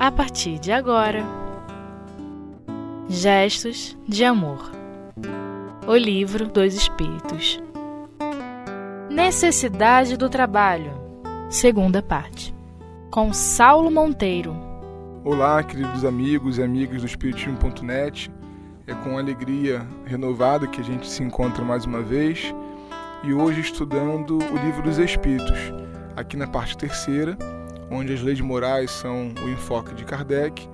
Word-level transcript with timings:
a 0.00 0.10
partir 0.10 0.58
de 0.58 0.72
agora. 0.72 1.22
Gestos 3.06 3.94
de 4.08 4.24
Amor. 4.24 4.72
O 5.86 5.94
Livro 5.94 6.48
dos 6.48 6.72
Espíritos. 6.72 7.60
Necessidade 9.10 10.16
do 10.16 10.30
Trabalho. 10.30 10.90
Segunda 11.50 12.00
parte. 12.02 12.54
Com 13.10 13.34
Saulo 13.34 13.90
Monteiro. 13.90 14.56
Olá, 15.22 15.62
queridos 15.62 16.02
amigos 16.02 16.56
e 16.56 16.62
amigas 16.62 17.02
do 17.02 17.06
Espiritismo.net. 17.06 18.32
É 18.86 18.94
com 18.94 19.18
alegria 19.18 19.86
renovada 20.06 20.66
que 20.66 20.80
a 20.80 20.84
gente 20.84 21.06
se 21.06 21.22
encontra 21.22 21.62
mais 21.62 21.84
uma 21.84 22.00
vez. 22.00 22.54
E 23.22 23.34
hoje 23.34 23.60
estudando 23.60 24.38
o 24.38 24.64
Livro 24.64 24.82
dos 24.82 24.96
Espíritos, 24.96 25.58
aqui 26.16 26.38
na 26.38 26.46
parte 26.46 26.74
terceira 26.74 27.36
onde 27.90 28.12
as 28.12 28.22
leis 28.22 28.40
morais 28.40 28.90
são 28.90 29.34
o 29.42 29.48
enfoque 29.48 29.92
de 29.94 30.04
Kardec, 30.04 30.68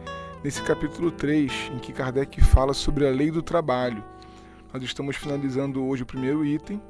nesse 0.44 0.62
capítulo 0.62 1.10
3, 1.10 1.72
em 1.74 1.78
que 1.78 1.92
Kardec 1.92 2.42
fala 2.42 2.74
sobre 2.74 3.06
a 3.06 3.10
lei 3.10 3.30
do 3.30 3.42
trabalho. 3.42 4.04
Nós 4.70 4.82
estamos 4.82 5.16
finalizando 5.16 5.82
hoje 5.82 6.02
o 6.02 6.06
primeiro 6.06 6.44
item, 6.44 6.80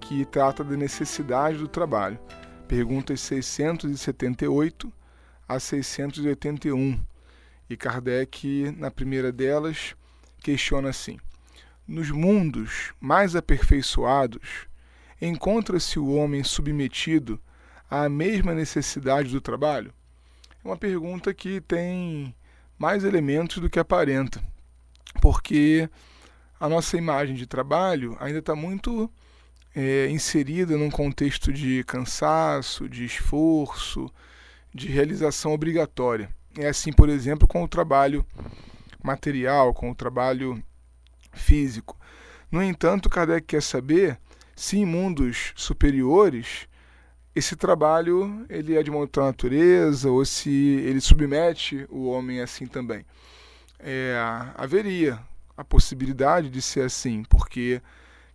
que 0.00 0.24
trata 0.24 0.64
da 0.64 0.76
necessidade 0.76 1.58
do 1.58 1.68
trabalho. 1.68 2.18
Perguntas 2.66 3.20
678 3.20 4.92
a 5.48 5.60
681. 5.60 6.98
E 7.70 7.76
Kardec, 7.76 8.74
na 8.76 8.90
primeira 8.90 9.30
delas, 9.30 9.94
questiona 10.40 10.88
assim: 10.88 11.18
Nos 11.86 12.10
mundos 12.10 12.92
mais 13.00 13.36
aperfeiçoados, 13.36 14.66
encontra-se 15.20 16.00
o 16.00 16.12
homem 16.12 16.42
submetido 16.42 17.40
a 17.92 18.08
mesma 18.08 18.54
necessidade 18.54 19.28
do 19.28 19.38
trabalho? 19.38 19.92
É 20.64 20.66
uma 20.66 20.78
pergunta 20.78 21.34
que 21.34 21.60
tem 21.60 22.34
mais 22.78 23.04
elementos 23.04 23.58
do 23.58 23.68
que 23.68 23.78
aparenta, 23.78 24.42
porque 25.20 25.90
a 26.58 26.70
nossa 26.70 26.96
imagem 26.96 27.34
de 27.34 27.46
trabalho 27.46 28.16
ainda 28.18 28.38
está 28.38 28.56
muito 28.56 29.12
é, 29.76 30.08
inserida 30.08 30.74
num 30.78 30.88
contexto 30.88 31.52
de 31.52 31.84
cansaço, 31.84 32.88
de 32.88 33.04
esforço, 33.04 34.10
de 34.74 34.88
realização 34.88 35.52
obrigatória. 35.52 36.34
É 36.56 36.68
assim, 36.68 36.94
por 36.94 37.10
exemplo, 37.10 37.46
com 37.46 37.62
o 37.62 37.68
trabalho 37.68 38.24
material, 39.02 39.74
com 39.74 39.90
o 39.90 39.94
trabalho 39.94 40.62
físico. 41.34 41.98
No 42.50 42.62
entanto, 42.62 43.10
Kardec 43.10 43.48
quer 43.48 43.62
saber 43.62 44.18
se 44.56 44.78
em 44.78 44.86
mundos 44.86 45.52
superiores 45.56 46.71
esse 47.34 47.56
trabalho 47.56 48.44
ele 48.48 48.76
é 48.76 48.82
de 48.82 48.90
uma 48.90 49.08
natureza 49.16 50.10
ou 50.10 50.24
se 50.24 50.50
ele 50.50 51.00
submete 51.00 51.86
o 51.88 52.06
homem 52.06 52.40
assim 52.40 52.66
também. 52.66 53.04
É, 53.78 54.16
haveria 54.54 55.18
a 55.56 55.64
possibilidade 55.64 56.50
de 56.50 56.62
ser 56.62 56.82
assim, 56.82 57.24
porque 57.24 57.80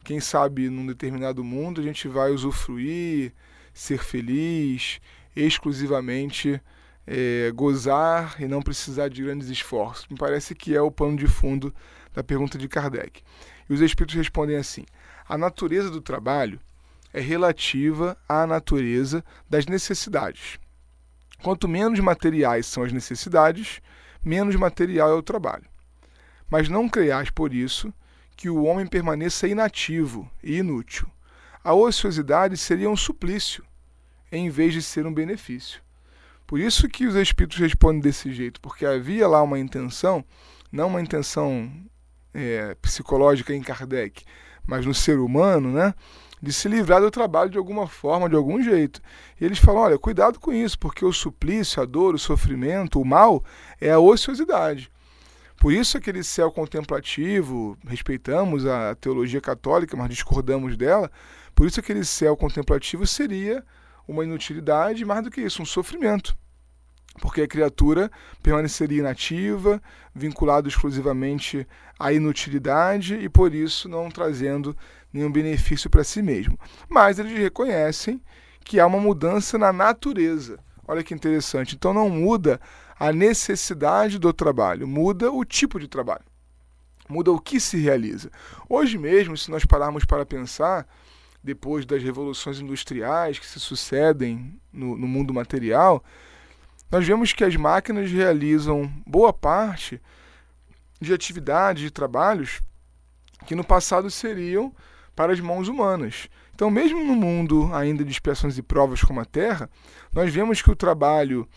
quem 0.03 0.19
sabe 0.19 0.69
num 0.69 0.85
determinado 0.85 1.43
mundo 1.43 1.79
a 1.81 1.83
gente 1.83 2.07
vai 2.07 2.31
usufruir, 2.31 3.33
ser 3.73 3.99
feliz, 3.99 4.99
exclusivamente 5.35 6.61
é, 7.05 7.51
gozar 7.53 8.35
e 8.41 8.47
não 8.47 8.61
precisar 8.61 9.09
de 9.09 9.23
grandes 9.23 9.47
esforços. 9.49 10.07
Me 10.09 10.17
parece 10.17 10.55
que 10.55 10.75
é 10.75 10.81
o 10.81 10.91
pano 10.91 11.15
de 11.15 11.27
fundo 11.27 11.73
da 12.13 12.23
pergunta 12.23 12.57
de 12.57 12.67
Kardec. 12.67 13.21
E 13.69 13.73
os 13.73 13.79
espíritos 13.79 14.15
respondem 14.15 14.57
assim: 14.57 14.85
a 15.27 15.37
natureza 15.37 15.89
do 15.89 16.01
trabalho 16.01 16.59
é 17.17 17.19
relativa 17.19 18.15
à 18.29 18.45
natureza 18.45 19.25
das 19.49 19.65
necessidades. 19.65 20.59
Quanto 21.41 21.67
menos 21.67 21.99
materiais 21.99 22.67
são 22.67 22.83
as 22.83 22.91
necessidades, 22.91 23.81
menos 24.23 24.55
material 24.55 25.09
é 25.09 25.13
o 25.15 25.23
trabalho. 25.23 25.65
Mas 26.47 26.69
não 26.69 26.87
creias 26.87 27.31
por 27.31 27.55
isso 27.55 27.91
que 28.35 28.51
o 28.51 28.63
homem 28.65 28.85
permaneça 28.85 29.47
inativo 29.47 30.29
e 30.43 30.57
inútil. 30.57 31.09
A 31.63 31.73
ociosidade 31.73 32.55
seria 32.55 32.87
um 32.87 32.95
suplício, 32.95 33.65
em 34.31 34.47
vez 34.51 34.73
de 34.73 34.83
ser 34.83 35.07
um 35.07 35.13
benefício. 35.13 35.81
Por 36.45 36.59
isso 36.59 36.87
que 36.87 37.07
os 37.07 37.15
espíritos 37.15 37.57
respondem 37.57 37.99
desse 37.99 38.31
jeito, 38.31 38.61
porque 38.61 38.85
havia 38.85 39.27
lá 39.27 39.41
uma 39.41 39.57
intenção, 39.57 40.23
não 40.71 40.87
uma 40.87 41.01
intenção 41.01 41.71
é, 42.31 42.75
psicológica 42.75 43.55
em 43.55 43.61
Kardec, 43.63 44.23
mas 44.67 44.85
no 44.85 44.93
ser 44.93 45.17
humano, 45.17 45.71
né? 45.71 45.95
De 46.41 46.53
se 46.53 46.67
livrar 46.67 47.01
do 47.01 47.11
trabalho 47.11 47.49
de 47.49 47.57
alguma 47.57 47.87
forma, 47.87 48.29
de 48.29 48.35
algum 48.35 48.61
jeito. 48.61 49.01
E 49.39 49.45
eles 49.45 49.59
falam: 49.59 49.81
olha, 49.81 49.97
cuidado 49.97 50.39
com 50.39 50.53
isso, 50.53 50.77
porque 50.77 51.03
o 51.03 51.13
suplício, 51.13 51.81
a 51.81 51.85
dor, 51.85 52.15
o 52.15 52.19
sofrimento, 52.19 53.01
o 53.01 53.05
mal 53.05 53.43
é 53.81 53.91
a 53.91 53.99
ociosidade. 53.99 54.91
Por 55.59 55.73
isso, 55.73 55.97
aquele 55.97 56.23
céu 56.23 56.51
contemplativo, 56.51 57.75
respeitamos 57.87 58.65
a 58.65 58.93
teologia 58.93 59.41
católica, 59.41 59.97
mas 59.97 60.09
discordamos 60.09 60.77
dela, 60.77 61.11
por 61.57 61.65
isso, 61.65 61.79
aquele 61.79 62.05
céu 62.05 62.37
contemplativo 62.37 63.07
seria 63.07 63.65
uma 64.07 64.23
inutilidade, 64.23 65.03
mais 65.03 65.23
do 65.23 65.31
que 65.31 65.41
isso, 65.41 65.59
um 65.59 65.65
sofrimento. 65.65 66.37
Porque 67.19 67.41
a 67.41 67.47
criatura 67.47 68.11
permaneceria 68.43 68.99
inativa, 68.99 69.81
vinculada 70.13 70.67
exclusivamente 70.67 71.67
à 71.97 72.13
inutilidade 72.13 73.15
e, 73.15 73.27
por 73.27 73.55
isso, 73.55 73.89
não 73.89 74.07
trazendo 74.11 74.77
nenhum 75.11 75.31
benefício 75.31 75.89
para 75.89 76.03
si 76.03 76.21
mesmo. 76.21 76.57
Mas 76.89 77.19
eles 77.19 77.37
reconhecem 77.37 78.21
que 78.63 78.79
há 78.79 78.85
uma 78.85 78.99
mudança 78.99 79.57
na 79.57 79.71
natureza. 79.71 80.59
Olha 80.87 81.03
que 81.03 81.13
interessante. 81.13 81.75
Então 81.75 81.93
não 81.93 82.09
muda 82.09 82.59
a 82.99 83.11
necessidade 83.11 84.17
do 84.17 84.33
trabalho, 84.33 84.87
muda 84.87 85.31
o 85.31 85.45
tipo 85.45 85.79
de 85.79 85.87
trabalho. 85.87 86.25
Muda 87.09 87.31
o 87.31 87.39
que 87.39 87.59
se 87.59 87.77
realiza. 87.77 88.29
Hoje 88.67 88.97
mesmo, 88.97 89.37
se 89.37 89.49
nós 89.49 89.63
pararmos 89.63 90.03
para 90.03 90.25
pensar, 90.25 90.85
depois 91.41 91.85
das 91.85 92.03
revoluções 92.03 92.59
industriais 92.59 93.39
que 93.39 93.45
se 93.45 93.59
sucedem 93.59 94.59
no, 94.73 94.97
no 94.97 95.07
mundo 95.07 95.33
material, 95.33 96.03
nós 96.91 97.07
vemos 97.07 97.31
que 97.31 97.43
as 97.43 97.55
máquinas 97.55 98.11
realizam 98.11 98.91
boa 99.05 99.31
parte 99.31 100.01
de 100.99 101.13
atividades, 101.13 101.83
de 101.83 101.91
trabalhos 101.91 102.61
que 103.45 103.55
no 103.55 103.63
passado 103.63 104.09
seriam 104.09 104.73
para 105.17 105.33
as 105.33 105.39
mãos 105.39 105.67
humanas. 105.67 106.29
Então, 106.53 106.69
mesmo 106.69 107.03
no 107.03 107.15
mundo 107.15 107.73
ainda 107.73 108.05
de 108.05 108.11
expiações 108.11 108.55
e 108.55 108.61
provas 108.61 109.01
como 109.01 109.19
a 109.19 109.25
Terra, 109.25 109.67
nós 110.13 110.31
vemos 110.31 110.61
que 110.61 110.69
o 110.69 110.75
trabalho 110.75 111.47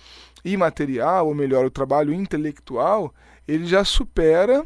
imaterial, 0.42 1.28
ou 1.28 1.34
melhor, 1.34 1.66
o 1.66 1.70
trabalho 1.70 2.14
intelectual, 2.14 3.14
ele 3.46 3.66
já 3.66 3.84
supera 3.84 4.64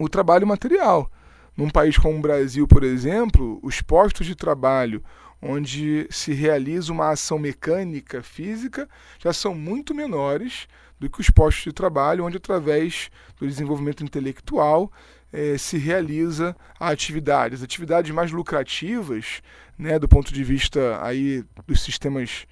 o 0.00 0.08
trabalho 0.08 0.46
material. 0.46 1.12
Num 1.54 1.68
país 1.68 1.98
como 1.98 2.16
o 2.16 2.22
Brasil, 2.22 2.66
por 2.66 2.82
exemplo, 2.82 3.60
os 3.62 3.82
postos 3.82 4.26
de 4.26 4.34
trabalho 4.34 5.04
onde 5.40 6.06
se 6.10 6.32
realiza 6.32 6.90
uma 6.90 7.10
ação 7.10 7.38
mecânica, 7.38 8.22
física, 8.22 8.88
já 9.18 9.32
são 9.32 9.54
muito 9.54 9.94
menores 9.94 10.66
do 10.98 11.10
que 11.10 11.20
os 11.20 11.28
postos 11.28 11.64
de 11.64 11.72
trabalho 11.72 12.24
onde, 12.24 12.38
através 12.38 13.10
do 13.38 13.46
desenvolvimento 13.46 14.02
intelectual, 14.02 14.90
eh, 15.36 15.58
se 15.58 15.76
realiza 15.76 16.56
a 16.80 16.88
atividade. 16.88 17.54
As 17.54 17.62
atividades 17.62 18.10
mais 18.10 18.32
lucrativas, 18.32 19.42
né, 19.78 19.98
do 19.98 20.08
ponto 20.08 20.32
de 20.32 20.42
vista 20.42 20.98
aí 21.04 21.44
dos 21.66 21.82
sistemas 21.82 22.46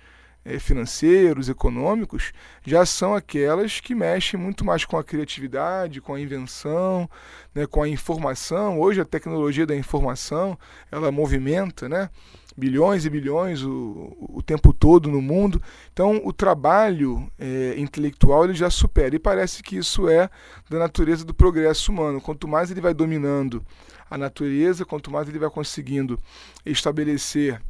financeiros, 0.59 1.49
econômicos, 1.49 2.32
já 2.65 2.84
são 2.84 3.15
aquelas 3.15 3.81
que 3.81 3.94
mexem 3.94 4.38
muito 4.38 4.65
mais 4.65 4.84
com 4.84 4.97
a 4.97 5.05
criatividade, 5.05 6.00
com 6.00 6.15
a 6.15 6.21
invenção, 6.21 7.09
né, 7.55 7.66
com 7.66 7.82
a 7.82 7.88
informação. 7.88 8.78
Hoje 8.78 9.00
a 9.00 9.05
tecnologia 9.05 9.66
da 9.66 9.75
informação 9.75 10.59
ela 10.91 11.10
movimenta, 11.10 11.88
né? 11.88 12.10
bilhões 12.56 13.05
e 13.05 13.11
bilhões 13.11 13.62
o, 13.62 14.17
o 14.20 14.43
tempo 14.43 14.73
todo 14.73 15.11
no 15.11 15.20
mundo. 15.20 15.61
Então, 15.93 16.20
o 16.25 16.32
trabalho 16.32 17.31
é, 17.38 17.75
intelectual 17.76 18.44
ele 18.44 18.55
já 18.55 18.70
supera. 18.70 19.14
E 19.14 19.19
parece 19.19 19.62
que 19.62 19.76
isso 19.76 20.08
é 20.08 20.31
da 20.70 20.79
natureza 20.79 21.25
do 21.25 21.35
progresso 21.35 21.91
humano. 21.91 22.20
Quanto 22.20 22.46
mais 22.46 22.70
ele 22.70 22.81
vai 22.81 22.94
dominando 22.94 23.64
a 24.08 24.17
natureza, 24.17 24.85
quanto 24.85 25.11
mais 25.11 25.29
ele 25.29 25.38
vai 25.38 25.50
conseguindo 25.50 26.19
estabelecer 26.64 27.61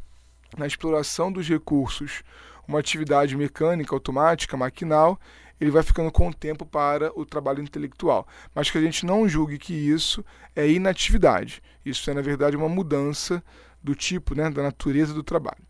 na 0.56 0.66
exploração 0.66 1.32
dos 1.32 1.48
recursos 1.48 2.22
uma 2.66 2.78
atividade 2.78 3.36
mecânica, 3.36 3.94
automática, 3.94 4.56
maquinal, 4.56 5.18
ele 5.60 5.70
vai 5.70 5.82
ficando 5.82 6.10
com 6.10 6.28
o 6.28 6.34
tempo 6.34 6.66
para 6.66 7.16
o 7.18 7.24
trabalho 7.24 7.62
intelectual. 7.62 8.26
Mas 8.54 8.70
que 8.70 8.78
a 8.78 8.80
gente 8.80 9.06
não 9.06 9.28
julgue 9.28 9.58
que 9.58 9.72
isso 9.72 10.24
é 10.54 10.68
inatividade. 10.68 11.62
Isso 11.84 12.10
é, 12.10 12.14
na 12.14 12.22
verdade, 12.22 12.56
uma 12.56 12.68
mudança 12.68 13.42
do 13.82 13.94
tipo, 13.94 14.34
né, 14.34 14.50
da 14.50 14.62
natureza 14.62 15.12
do 15.12 15.22
trabalho. 15.22 15.62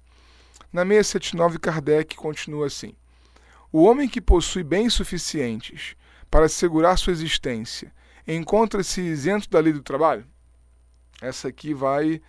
Na 0.73 0.83
679, 0.83 1.59
Kardec 1.59 2.17
continua 2.17 2.67
assim: 2.67 2.95
O 3.71 3.85
homem 3.85 4.09
que 4.09 4.21
possui 4.21 4.65
bens 4.65 4.95
suficientes 4.95 5.95
para 6.31 6.47
assegurar 6.47 6.99
sua 6.99 7.13
existência 7.13 7.93
encontra-se 8.27 9.01
isento 9.01 9.49
da 9.51 9.61
lei 9.61 9.73
do 9.73 9.83
trabalho? 9.83 10.25
Essa 11.21 11.49
aqui 11.49 11.75
vai 11.75 12.21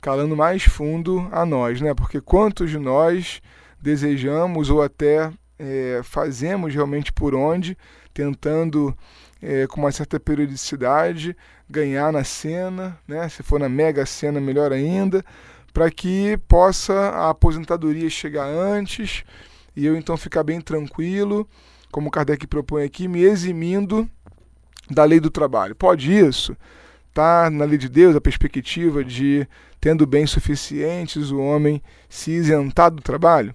calando 0.00 0.36
mais 0.36 0.64
fundo 0.64 1.28
a 1.32 1.46
nós, 1.46 1.80
né? 1.80 1.94
Porque 1.94 2.20
quantos 2.20 2.70
de 2.70 2.78
nós 2.78 3.40
desejamos 3.86 4.68
ou 4.68 4.82
até 4.82 5.30
é, 5.56 6.00
fazemos 6.02 6.74
realmente 6.74 7.12
por 7.12 7.36
onde, 7.36 7.78
tentando 8.12 8.92
é, 9.40 9.64
com 9.68 9.80
uma 9.80 9.92
certa 9.92 10.18
periodicidade 10.18 11.36
ganhar 11.70 12.12
na 12.12 12.24
cena, 12.24 12.98
né? 13.06 13.28
se 13.28 13.44
for 13.44 13.60
na 13.60 13.68
mega 13.68 14.04
cena, 14.04 14.40
melhor 14.40 14.72
ainda, 14.72 15.24
para 15.72 15.88
que 15.88 16.36
possa 16.48 16.92
a 16.94 17.30
aposentadoria 17.30 18.10
chegar 18.10 18.46
antes 18.46 19.22
e 19.76 19.86
eu 19.86 19.96
então 19.96 20.16
ficar 20.16 20.42
bem 20.42 20.60
tranquilo, 20.60 21.48
como 21.92 22.10
Kardec 22.10 22.44
propõe 22.48 22.82
aqui, 22.82 23.06
me 23.06 23.22
eximindo 23.22 24.08
da 24.90 25.04
lei 25.04 25.20
do 25.20 25.30
trabalho. 25.30 25.76
Pode 25.76 26.12
isso? 26.12 26.56
Está 27.08 27.48
na 27.50 27.64
lei 27.64 27.78
de 27.78 27.88
Deus 27.88 28.16
a 28.16 28.20
perspectiva 28.20 29.04
de, 29.04 29.46
tendo 29.80 30.06
bens 30.06 30.30
suficientes, 30.30 31.30
o 31.30 31.38
homem 31.38 31.80
se 32.08 32.32
isentar 32.32 32.90
do 32.90 33.00
trabalho? 33.00 33.54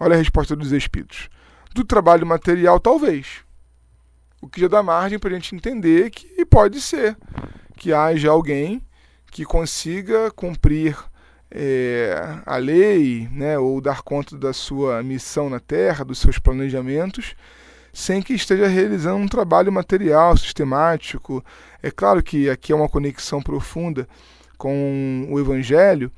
Olha 0.00 0.14
a 0.14 0.18
resposta 0.18 0.54
dos 0.54 0.72
Espíritos. 0.72 1.28
Do 1.74 1.84
trabalho 1.84 2.26
material, 2.26 2.78
talvez. 2.78 3.44
O 4.40 4.48
que 4.48 4.60
já 4.60 4.68
dá 4.68 4.82
margem 4.82 5.18
para 5.18 5.30
a 5.30 5.34
gente 5.34 5.54
entender 5.54 6.10
que 6.10 6.44
pode 6.46 6.80
ser 6.80 7.16
que 7.76 7.92
haja 7.92 8.30
alguém 8.30 8.82
que 9.30 9.44
consiga 9.44 10.30
cumprir 10.30 10.96
é, 11.50 12.40
a 12.44 12.56
lei, 12.56 13.28
né, 13.32 13.58
ou 13.58 13.80
dar 13.80 14.02
conta 14.02 14.36
da 14.36 14.52
sua 14.52 15.02
missão 15.02 15.48
na 15.48 15.60
Terra, 15.60 16.04
dos 16.04 16.18
seus 16.18 16.38
planejamentos, 16.38 17.34
sem 17.92 18.20
que 18.20 18.34
esteja 18.34 18.66
realizando 18.66 19.22
um 19.22 19.28
trabalho 19.28 19.72
material, 19.72 20.36
sistemático. 20.36 21.44
É 21.82 21.90
claro 21.90 22.22
que 22.22 22.48
aqui 22.50 22.72
é 22.72 22.76
uma 22.76 22.88
conexão 22.88 23.40
profunda 23.40 24.08
com 24.56 25.26
o 25.30 25.38
Evangelho, 25.38 26.12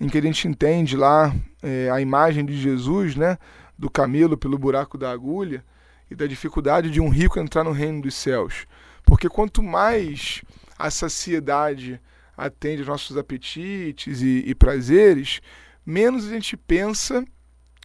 em 0.00 0.08
que 0.08 0.18
a 0.18 0.22
gente 0.22 0.48
entende 0.48 0.96
lá 0.96 1.34
é, 1.64 1.90
a 1.90 2.00
imagem 2.00 2.44
de 2.44 2.56
Jesus, 2.56 3.16
né, 3.16 3.38
do 3.76 3.90
camelo 3.90 4.36
pelo 4.36 4.58
buraco 4.58 4.98
da 4.98 5.10
agulha, 5.10 5.64
e 6.10 6.14
da 6.14 6.26
dificuldade 6.26 6.90
de 6.90 7.00
um 7.00 7.08
rico 7.08 7.40
entrar 7.40 7.64
no 7.64 7.72
reino 7.72 8.02
dos 8.02 8.14
céus. 8.14 8.66
Porque 9.04 9.28
quanto 9.28 9.62
mais 9.62 10.42
a 10.78 10.90
saciedade 10.90 12.00
atende 12.36 12.82
aos 12.82 12.88
nossos 12.88 13.16
apetites 13.16 14.20
e, 14.20 14.44
e 14.46 14.54
prazeres, 14.54 15.40
menos 15.84 16.26
a 16.26 16.30
gente 16.30 16.56
pensa 16.56 17.24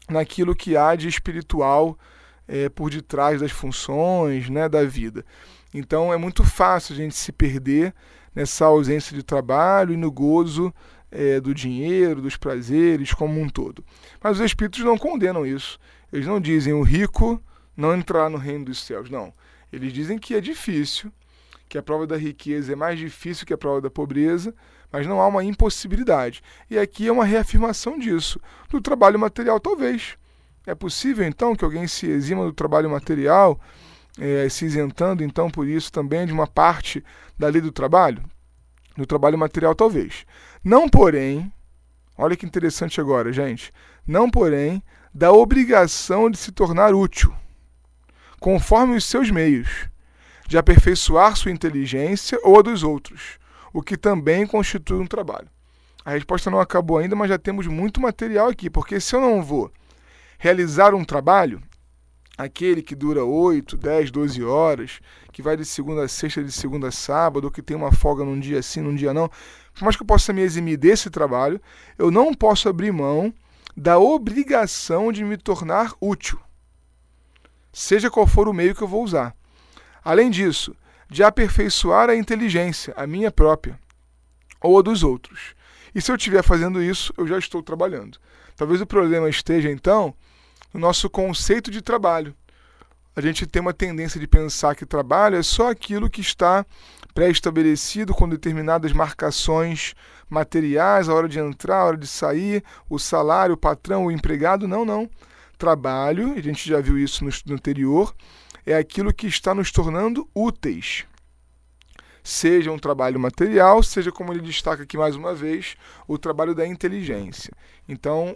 naquilo 0.09 0.55
que 0.55 0.75
há 0.75 0.95
de 0.95 1.07
espiritual 1.07 1.97
é, 2.47 2.67
por 2.67 2.89
detrás 2.89 3.41
das 3.41 3.51
funções 3.51 4.49
né, 4.49 4.67
da 4.67 4.83
vida. 4.83 5.23
Então 5.73 6.11
é 6.11 6.17
muito 6.17 6.43
fácil 6.43 6.93
a 6.93 6.97
gente 6.97 7.15
se 7.15 7.31
perder 7.31 7.93
nessa 8.33 8.65
ausência 8.65 9.15
de 9.15 9.23
trabalho 9.23 9.93
e 9.93 9.97
no 9.97 10.11
gozo 10.11 10.73
é, 11.11 11.39
do 11.39 11.53
dinheiro, 11.53 12.21
dos 12.21 12.37
prazeres 12.37 13.13
como 13.13 13.39
um 13.39 13.49
todo. 13.49 13.83
Mas 14.21 14.39
os 14.39 14.45
Espíritos 14.45 14.83
não 14.83 14.97
condenam 14.97 15.45
isso. 15.45 15.79
Eles 16.11 16.27
não 16.27 16.39
dizem 16.39 16.73
o 16.73 16.81
rico 16.81 17.41
não 17.75 17.95
entrar 17.95 18.29
no 18.29 18.37
reino 18.37 18.65
dos 18.65 18.83
céus. 18.83 19.09
Não. 19.09 19.33
Eles 19.71 19.93
dizem 19.93 20.17
que 20.17 20.35
é 20.35 20.41
difícil, 20.41 21.11
que 21.67 21.77
a 21.77 21.83
prova 21.83 22.07
da 22.07 22.17
riqueza 22.17 22.73
é 22.73 22.75
mais 22.75 22.99
difícil 22.99 23.45
que 23.45 23.53
a 23.53 23.57
prova 23.57 23.79
da 23.79 23.89
pobreza, 23.89 24.53
mas 24.91 25.05
não 25.05 25.21
há 25.21 25.27
uma 25.27 25.43
impossibilidade. 25.43 26.41
E 26.69 26.77
aqui 26.77 27.07
é 27.07 27.11
uma 27.11 27.25
reafirmação 27.25 27.97
disso. 27.97 28.39
Do 28.69 28.81
trabalho 28.81 29.19
material, 29.19 29.59
talvez. 29.59 30.17
É 30.65 30.73
possível, 30.73 31.25
então, 31.25 31.55
que 31.55 31.63
alguém 31.63 31.87
se 31.87 32.07
exima 32.07 32.43
do 32.43 32.53
trabalho 32.53 32.89
material, 32.89 33.59
é, 34.19 34.49
se 34.49 34.65
isentando, 34.65 35.23
então, 35.23 35.49
por 35.49 35.67
isso 35.67 35.91
também 35.91 36.25
de 36.25 36.33
uma 36.33 36.47
parte 36.47 37.03
da 37.37 37.47
lei 37.47 37.61
do 37.61 37.71
trabalho? 37.71 38.23
Do 38.97 39.05
trabalho 39.05 39.37
material, 39.37 39.73
talvez. 39.75 40.25
Não, 40.63 40.89
porém, 40.89 41.51
olha 42.17 42.35
que 42.35 42.45
interessante 42.45 42.99
agora, 42.99 43.31
gente. 43.31 43.71
Não, 44.05 44.29
porém, 44.29 44.83
da 45.13 45.31
obrigação 45.31 46.29
de 46.29 46.37
se 46.37 46.51
tornar 46.51 46.93
útil, 46.93 47.33
conforme 48.39 48.95
os 48.95 49.05
seus 49.05 49.31
meios 49.31 49.87
de 50.47 50.57
aperfeiçoar 50.57 51.35
sua 51.35 51.51
inteligência 51.51 52.39
ou 52.43 52.59
a 52.59 52.61
dos 52.61 52.83
outros, 52.83 53.37
o 53.71 53.81
que 53.81 53.95
também 53.95 54.47
constitui 54.47 54.99
um 54.99 55.05
trabalho. 55.07 55.47
A 56.03 56.11
resposta 56.11 56.49
não 56.49 56.59
acabou 56.59 56.97
ainda, 56.97 57.15
mas 57.15 57.29
já 57.29 57.37
temos 57.37 57.67
muito 57.67 58.01
material 58.01 58.49
aqui, 58.49 58.69
porque 58.69 58.99
se 58.99 59.15
eu 59.15 59.21
não 59.21 59.43
vou 59.43 59.71
realizar 60.39 60.95
um 60.95 61.05
trabalho, 61.05 61.61
aquele 62.37 62.81
que 62.81 62.95
dura 62.95 63.23
8, 63.23 63.77
10, 63.77 64.11
12 64.11 64.43
horas, 64.43 64.99
que 65.31 65.41
vai 65.41 65.57
de 65.57 65.65
segunda 65.65 66.05
a 66.05 66.07
sexta, 66.07 66.43
de 66.43 66.51
segunda 66.51 66.87
a 66.87 66.91
sábado, 66.91 67.51
que 67.51 67.61
tem 67.61 67.75
uma 67.75 67.91
folga 67.91 68.23
num 68.23 68.39
dia 68.39 68.61
sim, 68.63 68.81
num 68.81 68.95
dia 68.95 69.13
não, 69.13 69.29
por 69.79 69.85
mais 69.85 69.95
que 69.95 70.03
eu 70.03 70.07
possa 70.07 70.33
me 70.33 70.41
eximir 70.41 70.77
desse 70.77 71.09
trabalho, 71.09 71.59
eu 71.97 72.11
não 72.11 72.33
posso 72.33 72.67
abrir 72.67 72.91
mão 72.91 73.33
da 73.77 73.97
obrigação 73.97 75.09
de 75.09 75.23
me 75.23 75.37
tornar 75.37 75.93
útil, 76.01 76.37
seja 77.71 78.11
qual 78.11 78.27
for 78.27 78.49
o 78.49 78.53
meio 78.53 78.75
que 78.75 78.81
eu 78.81 78.87
vou 78.89 79.01
usar. 79.01 79.33
Além 80.03 80.29
disso, 80.29 80.75
de 81.09 81.23
aperfeiçoar 81.23 82.09
a 82.09 82.15
inteligência, 82.15 82.93
a 82.97 83.07
minha 83.07 83.31
própria, 83.31 83.79
ou 84.59 84.77
a 84.77 84.81
dos 84.81 85.01
outros. 85.01 85.55
E 85.95 86.01
se 86.01 86.11
eu 86.11 86.17
estiver 86.17 86.43
fazendo 86.43 86.83
isso, 86.83 87.13
eu 87.17 87.25
já 87.25 87.39
estou 87.39 87.63
trabalhando. 87.63 88.19
Talvez 88.57 88.81
o 88.81 88.85
problema 88.85 89.29
esteja, 89.29 89.71
então, 89.71 90.13
no 90.73 90.79
nosso 90.81 91.09
conceito 91.09 91.71
de 91.71 91.81
trabalho. 91.81 92.35
A 93.15 93.21
gente 93.21 93.47
tem 93.47 93.61
uma 93.61 93.73
tendência 93.73 94.19
de 94.19 94.27
pensar 94.27 94.75
que 94.75 94.85
trabalho 94.85 95.37
é 95.37 95.43
só 95.43 95.69
aquilo 95.69 96.09
que 96.09 96.19
está 96.19 96.65
pré-estabelecido 97.19 98.13
com 98.13 98.29
determinadas 98.29 98.93
marcações 98.93 99.93
materiais, 100.29 101.09
a 101.09 101.13
hora 101.13 101.27
de 101.27 101.37
entrar, 101.37 101.79
a 101.79 101.83
hora 101.83 101.97
de 101.97 102.07
sair, 102.07 102.63
o 102.89 102.97
salário, 102.97 103.55
o 103.55 103.57
patrão, 103.57 104.05
o 104.05 104.11
empregado. 104.11 104.69
Não, 104.69 104.85
não. 104.85 105.09
Trabalho, 105.57 106.31
a 106.37 106.41
gente 106.41 106.65
já 106.65 106.79
viu 106.79 106.97
isso 106.97 107.25
no 107.25 107.53
anterior, 107.53 108.15
é 108.65 108.73
aquilo 108.73 109.13
que 109.13 109.27
está 109.27 109.53
nos 109.53 109.69
tornando 109.69 110.29
úteis. 110.33 111.05
Seja 112.23 112.71
um 112.71 112.79
trabalho 112.79 113.19
material, 113.19 113.83
seja 113.83 114.13
como 114.13 114.31
ele 114.31 114.39
destaca 114.39 114.83
aqui 114.83 114.97
mais 114.97 115.17
uma 115.17 115.35
vez, 115.35 115.75
o 116.07 116.17
trabalho 116.17 116.55
da 116.55 116.65
inteligência. 116.65 117.51
Então, 117.85 118.33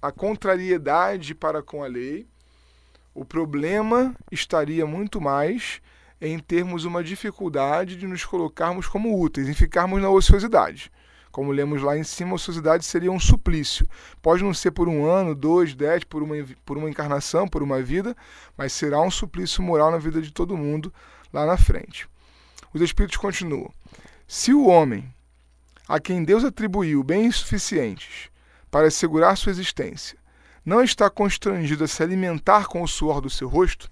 a 0.00 0.10
contrariedade 0.10 1.34
para 1.34 1.62
com 1.62 1.84
a 1.84 1.86
lei, 1.86 2.26
o 3.12 3.26
problema 3.26 4.16
estaria 4.30 4.86
muito 4.86 5.20
mais 5.20 5.82
em 6.24 6.38
termos 6.38 6.84
uma 6.84 7.02
dificuldade 7.02 7.96
de 7.96 8.06
nos 8.06 8.24
colocarmos 8.24 8.86
como 8.86 9.20
úteis, 9.20 9.48
em 9.48 9.54
ficarmos 9.54 10.00
na 10.00 10.08
ociosidade. 10.08 10.88
Como 11.32 11.50
lemos 11.50 11.82
lá 11.82 11.98
em 11.98 12.04
cima, 12.04 12.30
a 12.30 12.34
ociosidade 12.34 12.84
seria 12.84 13.10
um 13.10 13.18
suplício. 13.18 13.88
Pode 14.20 14.44
não 14.44 14.54
ser 14.54 14.70
por 14.70 14.88
um 14.88 15.04
ano, 15.04 15.34
dois, 15.34 15.74
dez, 15.74 16.04
por 16.04 16.22
uma, 16.22 16.36
por 16.64 16.78
uma 16.78 16.88
encarnação, 16.88 17.48
por 17.48 17.60
uma 17.60 17.82
vida, 17.82 18.16
mas 18.56 18.72
será 18.72 19.00
um 19.00 19.10
suplício 19.10 19.64
moral 19.64 19.90
na 19.90 19.98
vida 19.98 20.22
de 20.22 20.30
todo 20.30 20.56
mundo 20.56 20.94
lá 21.32 21.44
na 21.44 21.56
frente. 21.56 22.08
Os 22.72 22.80
Espíritos 22.80 23.16
continuam. 23.16 23.72
Se 24.28 24.54
o 24.54 24.66
homem, 24.66 25.12
a 25.88 25.98
quem 25.98 26.22
Deus 26.22 26.44
atribuiu 26.44 27.02
bens 27.02 27.34
suficientes 27.34 28.30
para 28.70 28.86
assegurar 28.86 29.36
sua 29.36 29.50
existência, 29.50 30.16
não 30.64 30.80
está 30.80 31.10
constrangido 31.10 31.82
a 31.82 31.88
se 31.88 32.00
alimentar 32.00 32.66
com 32.66 32.80
o 32.80 32.86
suor 32.86 33.20
do 33.20 33.28
seu 33.28 33.48
rosto, 33.48 33.90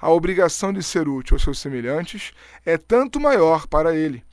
a 0.00 0.10
obrigação 0.10 0.72
de 0.72 0.82
ser 0.82 1.08
útil 1.08 1.34
aos 1.34 1.42
seus 1.42 1.58
semelhantes 1.58 2.32
é 2.64 2.76
tanto 2.76 3.20
maior 3.20 3.66
para 3.66 3.94
ele, 3.94 4.24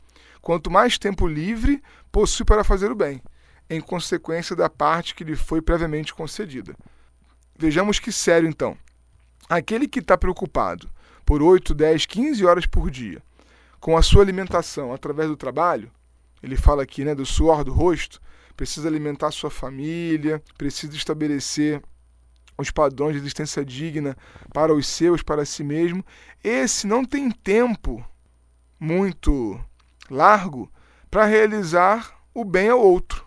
quanto 0.41 0.71
mais 0.71 0.97
tempo 0.97 1.27
livre 1.27 1.81
possui 2.11 2.45
para 2.45 2.63
fazer 2.63 2.91
o 2.91 2.95
bem, 2.95 3.21
em 3.69 3.81
consequência 3.81 4.55
da 4.55 4.69
parte 4.69 5.13
que 5.13 5.23
lhe 5.23 5.35
foi 5.35 5.61
previamente 5.61 6.13
concedida. 6.13 6.75
Vejamos 7.57 7.99
que 7.99 8.11
sério 8.11 8.47
então. 8.47 8.77
Aquele 9.49 9.87
que 9.87 9.99
está 9.99 10.17
preocupado 10.17 10.89
por 11.25 11.41
8, 11.41 11.73
10, 11.73 12.05
15 12.05 12.45
horas 12.45 12.65
por 12.65 12.89
dia 12.89 13.21
com 13.79 13.97
a 13.97 14.01
sua 14.01 14.21
alimentação 14.21 14.93
através 14.93 15.29
do 15.29 15.37
trabalho, 15.37 15.91
ele 16.41 16.55
fala 16.55 16.83
aqui 16.83 17.03
né, 17.03 17.15
do 17.15 17.25
suor 17.25 17.63
do 17.63 17.73
rosto, 17.73 18.21
precisa 18.55 18.87
alimentar 18.87 19.31
sua 19.31 19.49
família, 19.49 20.41
precisa 20.57 20.95
estabelecer 20.95 21.81
os 22.57 22.71
padrões 22.71 23.13
de 23.13 23.19
existência 23.19 23.63
digna 23.63 24.17
para 24.53 24.73
os 24.73 24.87
seus, 24.87 25.21
para 25.21 25.45
si 25.45 25.63
mesmo. 25.63 26.03
Esse 26.43 26.87
não 26.87 27.05
tem 27.05 27.29
tempo 27.29 28.03
muito 28.79 29.59
largo 30.09 30.71
para 31.09 31.25
realizar 31.25 32.19
o 32.33 32.43
bem 32.43 32.69
ao 32.69 32.79
outro. 32.79 33.25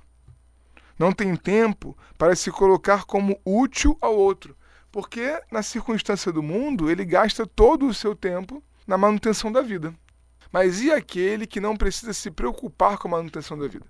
Não 0.98 1.12
tem 1.12 1.34
tempo 1.34 1.96
para 2.18 2.36
se 2.36 2.50
colocar 2.50 3.04
como 3.04 3.40
útil 3.44 3.96
ao 4.00 4.14
outro, 4.14 4.56
porque 4.92 5.40
na 5.50 5.62
circunstância 5.62 6.30
do 6.30 6.42
mundo 6.42 6.90
ele 6.90 7.04
gasta 7.04 7.46
todo 7.46 7.86
o 7.86 7.94
seu 7.94 8.14
tempo 8.14 8.62
na 8.86 8.98
manutenção 8.98 9.50
da 9.50 9.62
vida. 9.62 9.94
Mas 10.52 10.82
e 10.82 10.90
aquele 10.90 11.46
que 11.46 11.60
não 11.60 11.76
precisa 11.76 12.12
se 12.12 12.30
preocupar 12.30 12.98
com 12.98 13.08
a 13.08 13.12
manutenção 13.12 13.58
da 13.58 13.68
vida? 13.68 13.86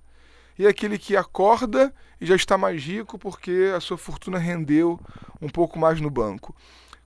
E 0.60 0.66
aquele 0.66 0.98
que 0.98 1.16
acorda 1.16 1.90
e 2.20 2.26
já 2.26 2.36
está 2.36 2.58
mais 2.58 2.84
rico 2.84 3.18
porque 3.18 3.72
a 3.74 3.80
sua 3.80 3.96
fortuna 3.96 4.36
rendeu 4.36 5.00
um 5.40 5.48
pouco 5.48 5.78
mais 5.78 6.02
no 6.02 6.10
banco? 6.10 6.54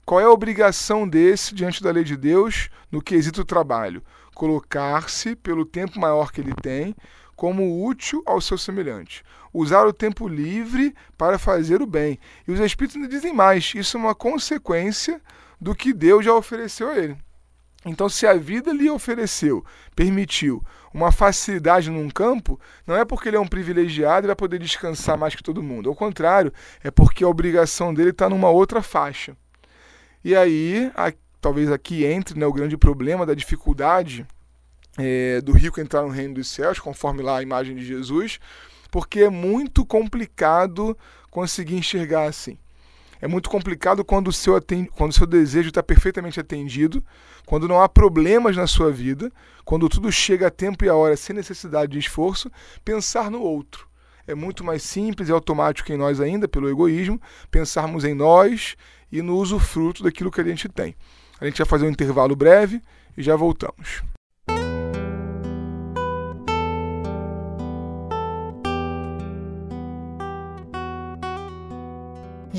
Qual 0.05 0.19
é 0.19 0.25
a 0.25 0.29
obrigação 0.29 1.07
desse 1.07 1.55
diante 1.55 1.81
da 1.81 1.89
lei 1.89 2.03
de 2.03 2.17
Deus 2.17 2.69
no 2.91 3.01
quesito 3.01 3.45
trabalho? 3.45 4.03
Colocar-se, 4.33 5.37
pelo 5.37 5.65
tempo 5.65 5.97
maior 5.97 6.33
que 6.33 6.41
ele 6.41 6.53
tem, 6.61 6.93
como 7.33 7.85
útil 7.87 8.21
ao 8.25 8.41
seu 8.41 8.57
semelhante. 8.57 9.23
Usar 9.53 9.87
o 9.87 9.93
tempo 9.93 10.27
livre 10.27 10.93
para 11.17 11.39
fazer 11.39 11.81
o 11.81 11.87
bem. 11.87 12.19
E 12.45 12.51
os 12.51 12.59
Espíritos 12.59 13.07
dizem 13.07 13.31
mais: 13.31 13.71
isso 13.73 13.95
é 13.95 13.99
uma 14.01 14.13
consequência 14.13 15.21
do 15.61 15.73
que 15.73 15.93
Deus 15.93 16.25
já 16.25 16.33
ofereceu 16.33 16.89
a 16.89 16.97
ele. 16.97 17.24
Então, 17.85 18.09
se 18.09 18.25
a 18.25 18.33
vida 18.33 18.73
lhe 18.73 18.89
ofereceu, 18.89 19.63
permitiu 19.95 20.63
uma 20.91 21.11
facilidade 21.11 21.91
num 21.91 22.09
campo, 22.09 22.59
não 22.87 22.95
é 22.95 23.05
porque 23.05 23.29
ele 23.29 23.37
é 23.37 23.39
um 23.39 23.47
privilegiado 23.47 24.25
e 24.25 24.29
vai 24.29 24.35
poder 24.35 24.57
descansar 24.57 25.15
mais 25.17 25.35
que 25.35 25.43
todo 25.43 25.61
mundo. 25.61 25.87
Ao 25.87 25.95
contrário, 25.95 26.51
é 26.83 26.89
porque 26.89 27.23
a 27.23 27.27
obrigação 27.27 27.93
dele 27.93 28.09
está 28.09 28.27
numa 28.27 28.49
outra 28.49 28.81
faixa. 28.81 29.37
E 30.23 30.35
aí, 30.35 30.91
a, 30.95 31.13
talvez 31.39 31.71
aqui 31.71 32.03
entre 32.05 32.39
né, 32.39 32.47
o 32.47 32.53
grande 32.53 32.75
problema 32.75 33.23
da 33.23 33.35
dificuldade 33.35 34.25
é, 34.97 35.39
do 35.41 35.51
rico 35.51 35.79
entrar 35.79 36.01
no 36.01 36.09
reino 36.09 36.33
dos 36.33 36.47
céus, 36.47 36.79
conforme 36.79 37.21
lá 37.21 37.37
a 37.37 37.43
imagem 37.43 37.75
de 37.75 37.85
Jesus, 37.85 38.39
porque 38.89 39.19
é 39.21 39.29
muito 39.29 39.85
complicado 39.85 40.97
conseguir 41.29 41.75
enxergar 41.75 42.23
assim. 42.23 42.57
É 43.25 43.27
muito 43.27 43.49
complicado 43.49 44.05
quando 44.05 44.27
o 44.27 44.31
seu, 44.31 44.53
quando 44.91 45.09
o 45.09 45.15
seu 45.15 45.25
desejo 45.25 45.69
está 45.69 45.81
perfeitamente 45.81 46.39
atendido, 46.39 47.03
quando 47.43 47.67
não 47.67 47.81
há 47.81 47.89
problemas 47.89 48.55
na 48.55 48.67
sua 48.67 48.91
vida, 48.91 49.31
quando 49.63 49.89
tudo 49.89 50.11
chega 50.11 50.45
a 50.45 50.51
tempo 50.51 50.85
e 50.85 50.89
a 50.89 50.93
hora 50.93 51.17
sem 51.17 51.35
necessidade 51.35 51.93
de 51.93 51.97
esforço, 51.97 52.51
pensar 52.83 53.31
no 53.31 53.41
outro. 53.41 53.87
É 54.27 54.35
muito 54.35 54.63
mais 54.63 54.83
simples 54.83 55.27
e 55.27 55.31
automático 55.31 55.91
em 55.91 55.97
nós 55.97 56.21
ainda, 56.21 56.47
pelo 56.47 56.69
egoísmo, 56.69 57.19
pensarmos 57.49 58.05
em 58.05 58.13
nós 58.13 58.75
e 59.11 59.23
no 59.23 59.37
usufruto 59.37 60.03
daquilo 60.03 60.29
que 60.29 60.41
a 60.41 60.43
gente 60.43 60.69
tem. 60.69 60.95
A 61.41 61.45
gente 61.45 61.57
vai 61.57 61.65
fazer 61.65 61.87
um 61.87 61.89
intervalo 61.89 62.35
breve 62.35 62.79
e 63.17 63.23
já 63.23 63.35
voltamos. 63.35 64.03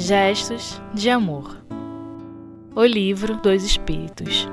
Gestos 0.07 0.81
de 0.95 1.11
Amor 1.11 1.61
O 2.77 2.85
Livro 2.85 3.35
dos 3.39 3.65
Espíritos 3.65 4.47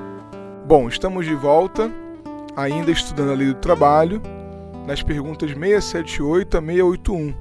Bom, 0.66 0.88
estamos 0.88 1.24
de 1.24 1.34
volta, 1.36 1.88
ainda 2.56 2.90
estudando 2.90 3.30
a 3.30 3.34
lei 3.34 3.46
do 3.46 3.54
trabalho, 3.54 4.20
nas 4.84 5.00
perguntas 5.00 5.48
678 5.50 6.58
a 6.58 6.60
681, 6.60 7.34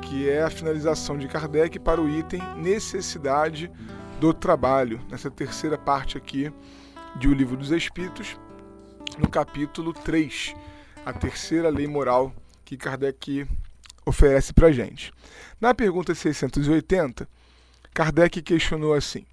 que 0.00 0.26
é 0.26 0.42
a 0.42 0.48
finalização 0.48 1.18
de 1.18 1.28
Kardec 1.28 1.78
para 1.78 2.00
o 2.00 2.08
item 2.08 2.40
necessidade 2.56 3.70
do 4.18 4.32
trabalho, 4.32 4.98
nessa 5.10 5.30
terceira 5.30 5.76
parte 5.76 6.16
aqui 6.16 6.50
de 7.16 7.28
O 7.28 7.34
Livro 7.34 7.58
dos 7.58 7.70
Espíritos, 7.72 8.38
no 9.18 9.28
capítulo 9.28 9.92
3, 9.92 10.54
a 11.04 11.12
terceira 11.12 11.68
lei 11.68 11.86
moral 11.86 12.32
que 12.64 12.78
Kardec 12.78 13.46
oferece 14.06 14.54
para 14.54 14.72
gente. 14.72 15.12
Na 15.60 15.74
pergunta 15.74 16.14
680, 16.14 17.28
Kardec 17.92 18.42
questionou 18.42 18.94
assim: 18.94 19.24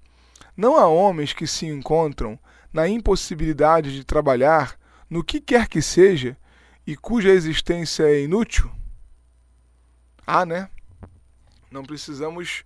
Não 0.56 0.76
há 0.76 0.86
homens 0.86 1.32
que 1.32 1.46
se 1.46 1.66
encontram 1.66 2.38
na 2.72 2.88
impossibilidade 2.88 3.94
de 3.94 4.04
trabalhar 4.04 4.78
no 5.08 5.24
que 5.24 5.40
quer 5.40 5.68
que 5.68 5.80
seja 5.80 6.36
e 6.86 6.96
cuja 6.96 7.30
existência 7.30 8.04
é 8.04 8.22
inútil? 8.22 8.70
Há, 10.26 10.44
né? 10.44 10.68
Não 11.70 11.82
precisamos 11.82 12.64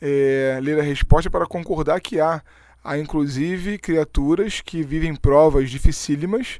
é, 0.00 0.58
ler 0.62 0.78
a 0.78 0.82
resposta 0.82 1.30
para 1.30 1.46
concordar 1.46 2.00
que 2.00 2.20
há. 2.20 2.42
Há 2.82 2.96
inclusive 2.96 3.76
criaturas 3.76 4.60
que 4.60 4.82
vivem 4.82 5.14
provas 5.14 5.68
dificílimas, 5.68 6.58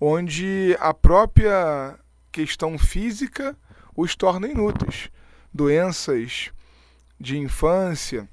onde 0.00 0.76
a 0.80 0.92
própria 0.92 1.98
questão 2.32 2.78
física 2.78 3.56
os 3.94 4.16
torna 4.16 4.48
inúteis. 4.48 5.10
Doenças 5.52 6.50
de 7.20 7.38
infância, 7.38 8.26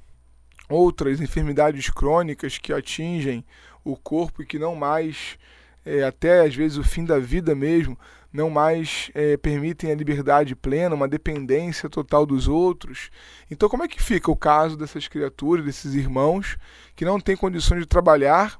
outras 0.69 1.19
enfermidades 1.19 1.89
crônicas 1.89 2.57
que 2.57 2.71
atingem 2.71 3.45
o 3.83 3.97
corpo 3.97 4.41
e 4.41 4.45
que 4.45 4.57
não 4.57 4.75
mais, 4.75 5.37
é, 5.85 6.03
até 6.03 6.41
às 6.45 6.55
vezes 6.55 6.77
o 6.77 6.83
fim 6.83 7.03
da 7.03 7.19
vida 7.19 7.53
mesmo, 7.53 7.99
não 8.31 8.49
mais 8.49 9.09
é, 9.13 9.35
permitem 9.37 9.91
a 9.91 9.95
liberdade 9.95 10.55
plena, 10.55 10.95
uma 10.95 11.07
dependência 11.07 11.89
total 11.89 12.25
dos 12.25 12.47
outros. 12.47 13.09
Então, 13.49 13.67
como 13.67 13.83
é 13.83 13.87
que 13.87 14.01
fica 14.01 14.31
o 14.31 14.35
caso 14.35 14.77
dessas 14.77 15.07
criaturas, 15.07 15.65
desses 15.65 15.93
irmãos 15.93 16.57
que 16.95 17.05
não 17.05 17.19
têm 17.19 17.35
condições 17.35 17.79
de 17.79 17.85
trabalhar 17.85 18.59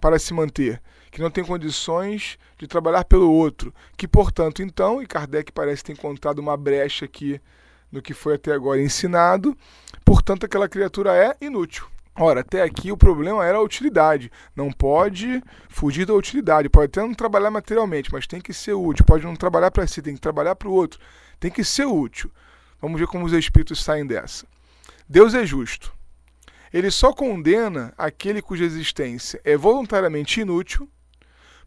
para 0.00 0.18
se 0.18 0.34
manter, 0.34 0.82
que 1.10 1.20
não 1.20 1.30
têm 1.30 1.44
condições 1.44 2.38
de 2.58 2.66
trabalhar 2.66 3.04
pelo 3.04 3.30
outro, 3.30 3.72
que, 3.96 4.06
portanto, 4.06 4.62
então, 4.62 5.00
e 5.02 5.06
Kardec 5.06 5.52
parece 5.52 5.84
ter 5.84 5.92
encontrado 5.92 6.40
uma 6.40 6.56
brecha 6.56 7.04
aqui 7.04 7.40
no 7.94 8.02
que 8.02 8.12
foi 8.12 8.34
até 8.34 8.52
agora 8.52 8.82
ensinado, 8.82 9.56
portanto, 10.04 10.44
aquela 10.44 10.68
criatura 10.68 11.14
é 11.14 11.36
inútil. 11.40 11.86
Ora, 12.16 12.40
até 12.40 12.62
aqui 12.62 12.92
o 12.92 12.96
problema 12.96 13.44
era 13.44 13.58
a 13.58 13.62
utilidade. 13.62 14.30
Não 14.54 14.70
pode 14.70 15.42
fugir 15.68 16.04
da 16.06 16.14
utilidade. 16.14 16.68
Pode 16.68 16.86
até 16.86 17.00
não 17.00 17.14
trabalhar 17.14 17.50
materialmente, 17.50 18.12
mas 18.12 18.26
tem 18.26 18.40
que 18.40 18.52
ser 18.52 18.72
útil. 18.74 19.04
Pode 19.04 19.24
não 19.24 19.34
trabalhar 19.34 19.70
para 19.70 19.86
si, 19.86 20.02
tem 20.02 20.14
que 20.14 20.20
trabalhar 20.20 20.54
para 20.54 20.68
o 20.68 20.72
outro. 20.72 21.00
Tem 21.40 21.50
que 21.50 21.64
ser 21.64 21.86
útil. 21.86 22.30
Vamos 22.80 23.00
ver 23.00 23.06
como 23.06 23.24
os 23.24 23.32
espíritos 23.32 23.82
saem 23.82 24.06
dessa. 24.06 24.46
Deus 25.08 25.34
é 25.34 25.44
justo. 25.44 25.92
Ele 26.72 26.90
só 26.90 27.12
condena 27.12 27.92
aquele 27.96 28.42
cuja 28.42 28.64
existência 28.64 29.40
é 29.44 29.56
voluntariamente 29.56 30.40
inútil, 30.40 30.88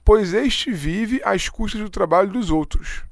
pois 0.04 0.34
este 0.34 0.72
vive 0.72 1.22
às 1.24 1.48
custas 1.50 1.82
do 1.82 1.90
trabalho 1.90 2.30
dos 2.30 2.50
outros 2.50 3.04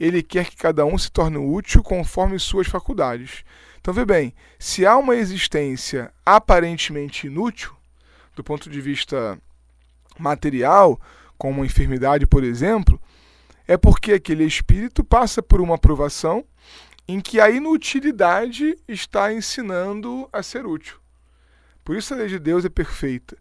ele 0.00 0.22
quer 0.22 0.46
que 0.46 0.56
cada 0.56 0.86
um 0.86 0.96
se 0.96 1.12
torne 1.12 1.36
útil 1.36 1.82
conforme 1.82 2.38
suas 2.38 2.66
faculdades. 2.66 3.44
Então, 3.78 3.92
vê 3.92 4.06
bem, 4.06 4.34
se 4.58 4.86
há 4.86 4.96
uma 4.96 5.14
existência 5.14 6.10
aparentemente 6.24 7.26
inútil, 7.26 7.76
do 8.34 8.42
ponto 8.42 8.70
de 8.70 8.80
vista 8.80 9.38
material, 10.18 10.98
como 11.36 11.60
uma 11.60 11.66
enfermidade, 11.66 12.26
por 12.26 12.42
exemplo, 12.42 13.00
é 13.68 13.76
porque 13.76 14.12
aquele 14.12 14.44
espírito 14.44 15.04
passa 15.04 15.42
por 15.42 15.60
uma 15.60 15.74
aprovação 15.74 16.44
em 17.06 17.20
que 17.20 17.38
a 17.38 17.50
inutilidade 17.50 18.76
está 18.88 19.32
ensinando 19.32 20.28
a 20.32 20.42
ser 20.42 20.64
útil. 20.64 20.96
Por 21.84 21.96
isso 21.96 22.14
a 22.14 22.16
lei 22.16 22.28
de 22.28 22.38
Deus 22.38 22.64
é 22.64 22.68
perfeita. 22.68 23.36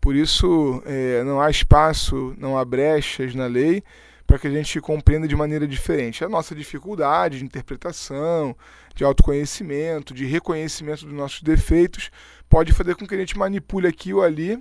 Por 0.00 0.14
isso 0.14 0.82
é, 0.84 1.24
não 1.24 1.40
há 1.40 1.50
espaço, 1.50 2.34
não 2.38 2.56
há 2.58 2.64
brechas 2.64 3.34
na 3.34 3.46
lei 3.46 3.82
para 4.34 4.40
que 4.40 4.48
a 4.48 4.50
gente 4.50 4.80
compreenda 4.80 5.28
de 5.28 5.36
maneira 5.36 5.64
diferente. 5.64 6.24
A 6.24 6.28
nossa 6.28 6.56
dificuldade 6.56 7.38
de 7.38 7.44
interpretação, 7.44 8.56
de 8.92 9.04
autoconhecimento, 9.04 10.12
de 10.12 10.24
reconhecimento 10.24 11.04
dos 11.04 11.14
nossos 11.14 11.40
defeitos, 11.40 12.10
pode 12.48 12.72
fazer 12.72 12.96
com 12.96 13.06
que 13.06 13.14
a 13.14 13.18
gente 13.18 13.38
manipule 13.38 13.86
aqui 13.86 14.12
ou 14.12 14.24
ali 14.24 14.60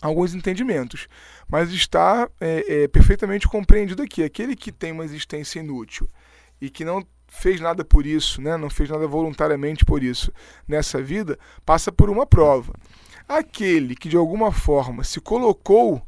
alguns 0.00 0.32
entendimentos. 0.32 1.08
Mas 1.48 1.72
está 1.72 2.30
é, 2.40 2.84
é, 2.84 2.86
perfeitamente 2.88 3.48
compreendido 3.48 4.00
aqui. 4.00 4.22
Aquele 4.22 4.54
que 4.54 4.70
tem 4.70 4.92
uma 4.92 5.04
existência 5.04 5.58
inútil 5.58 6.08
e 6.60 6.70
que 6.70 6.84
não 6.84 7.04
fez 7.26 7.60
nada 7.60 7.84
por 7.84 8.06
isso, 8.06 8.40
né? 8.40 8.56
não 8.56 8.70
fez 8.70 8.88
nada 8.88 9.08
voluntariamente 9.08 9.84
por 9.84 10.04
isso 10.04 10.32
nessa 10.68 11.02
vida, 11.02 11.36
passa 11.66 11.90
por 11.90 12.08
uma 12.08 12.24
prova. 12.24 12.72
Aquele 13.26 13.96
que 13.96 14.08
de 14.08 14.16
alguma 14.16 14.52
forma 14.52 15.02
se 15.02 15.20
colocou 15.20 16.00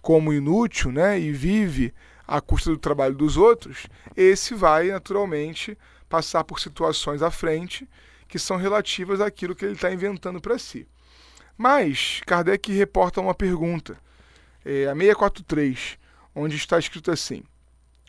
como 0.00 0.32
inútil 0.32 0.90
né? 0.90 1.20
e 1.20 1.30
vive 1.32 1.92
à 2.30 2.40
custa 2.40 2.70
do 2.70 2.78
trabalho 2.78 3.16
dos 3.16 3.36
outros, 3.36 3.88
esse 4.16 4.54
vai 4.54 4.86
naturalmente 4.86 5.76
passar 6.08 6.44
por 6.44 6.60
situações 6.60 7.22
à 7.22 7.30
frente 7.30 7.88
que 8.28 8.38
são 8.38 8.56
relativas 8.56 9.20
àquilo 9.20 9.54
que 9.54 9.64
ele 9.64 9.74
está 9.74 9.92
inventando 9.92 10.40
para 10.40 10.56
si. 10.56 10.86
Mas 11.58 12.20
Kardec 12.24 12.72
reporta 12.72 13.20
uma 13.20 13.34
pergunta, 13.34 13.98
é, 14.64 14.86
a 14.86 14.94
643, 14.94 15.98
onde 16.32 16.54
está 16.54 16.78
escrito 16.78 17.10
assim: 17.10 17.42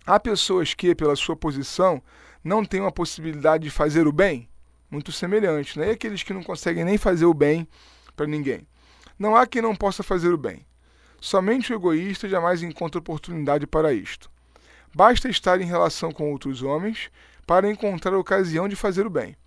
Há 0.06 0.20
pessoas 0.20 0.76
que, 0.76 0.94
pela 0.94 1.16
sua 1.16 1.36
posição, 1.36 2.00
não 2.44 2.64
têm 2.64 2.82
uma 2.82 2.92
possibilidade 2.92 3.64
de 3.64 3.72
fazer 3.72 4.06
o 4.06 4.12
bem? 4.12 4.48
Muito 4.90 5.12
semelhante, 5.12 5.80
né? 5.80 5.88
E 5.88 5.92
aqueles 5.92 6.22
que 6.22 6.34
não 6.34 6.44
conseguem 6.44 6.86
nem 6.86 6.98
fazer 6.98 7.26
o 7.26 7.34
bem 7.34 7.68
para 8.16 8.28
ninguém. 8.28 8.68
Não 9.18 9.36
há 9.36 9.48
quem 9.48 9.64
não 9.64 9.76
possa 9.76 10.04
fazer 10.04 10.32
o 10.32 10.38
bem. 10.38 10.64
Somente 11.24 11.72
o 11.72 11.76
egoísta 11.76 12.28
jamais 12.28 12.64
encontra 12.64 12.98
oportunidade 12.98 13.68
para 13.68 13.94
isto. 13.94 14.28
Basta 14.92 15.30
estar 15.30 15.62
em 15.62 15.66
relação 15.66 16.12
com 16.12 16.32
outros 16.32 16.64
homens 16.64 17.12
para 17.46 17.70
encontrar 17.70 18.18
ocasião 18.18 18.68
de 18.68 18.76
fazer 18.76 19.06
o 19.06 19.10
bem. 19.10 19.38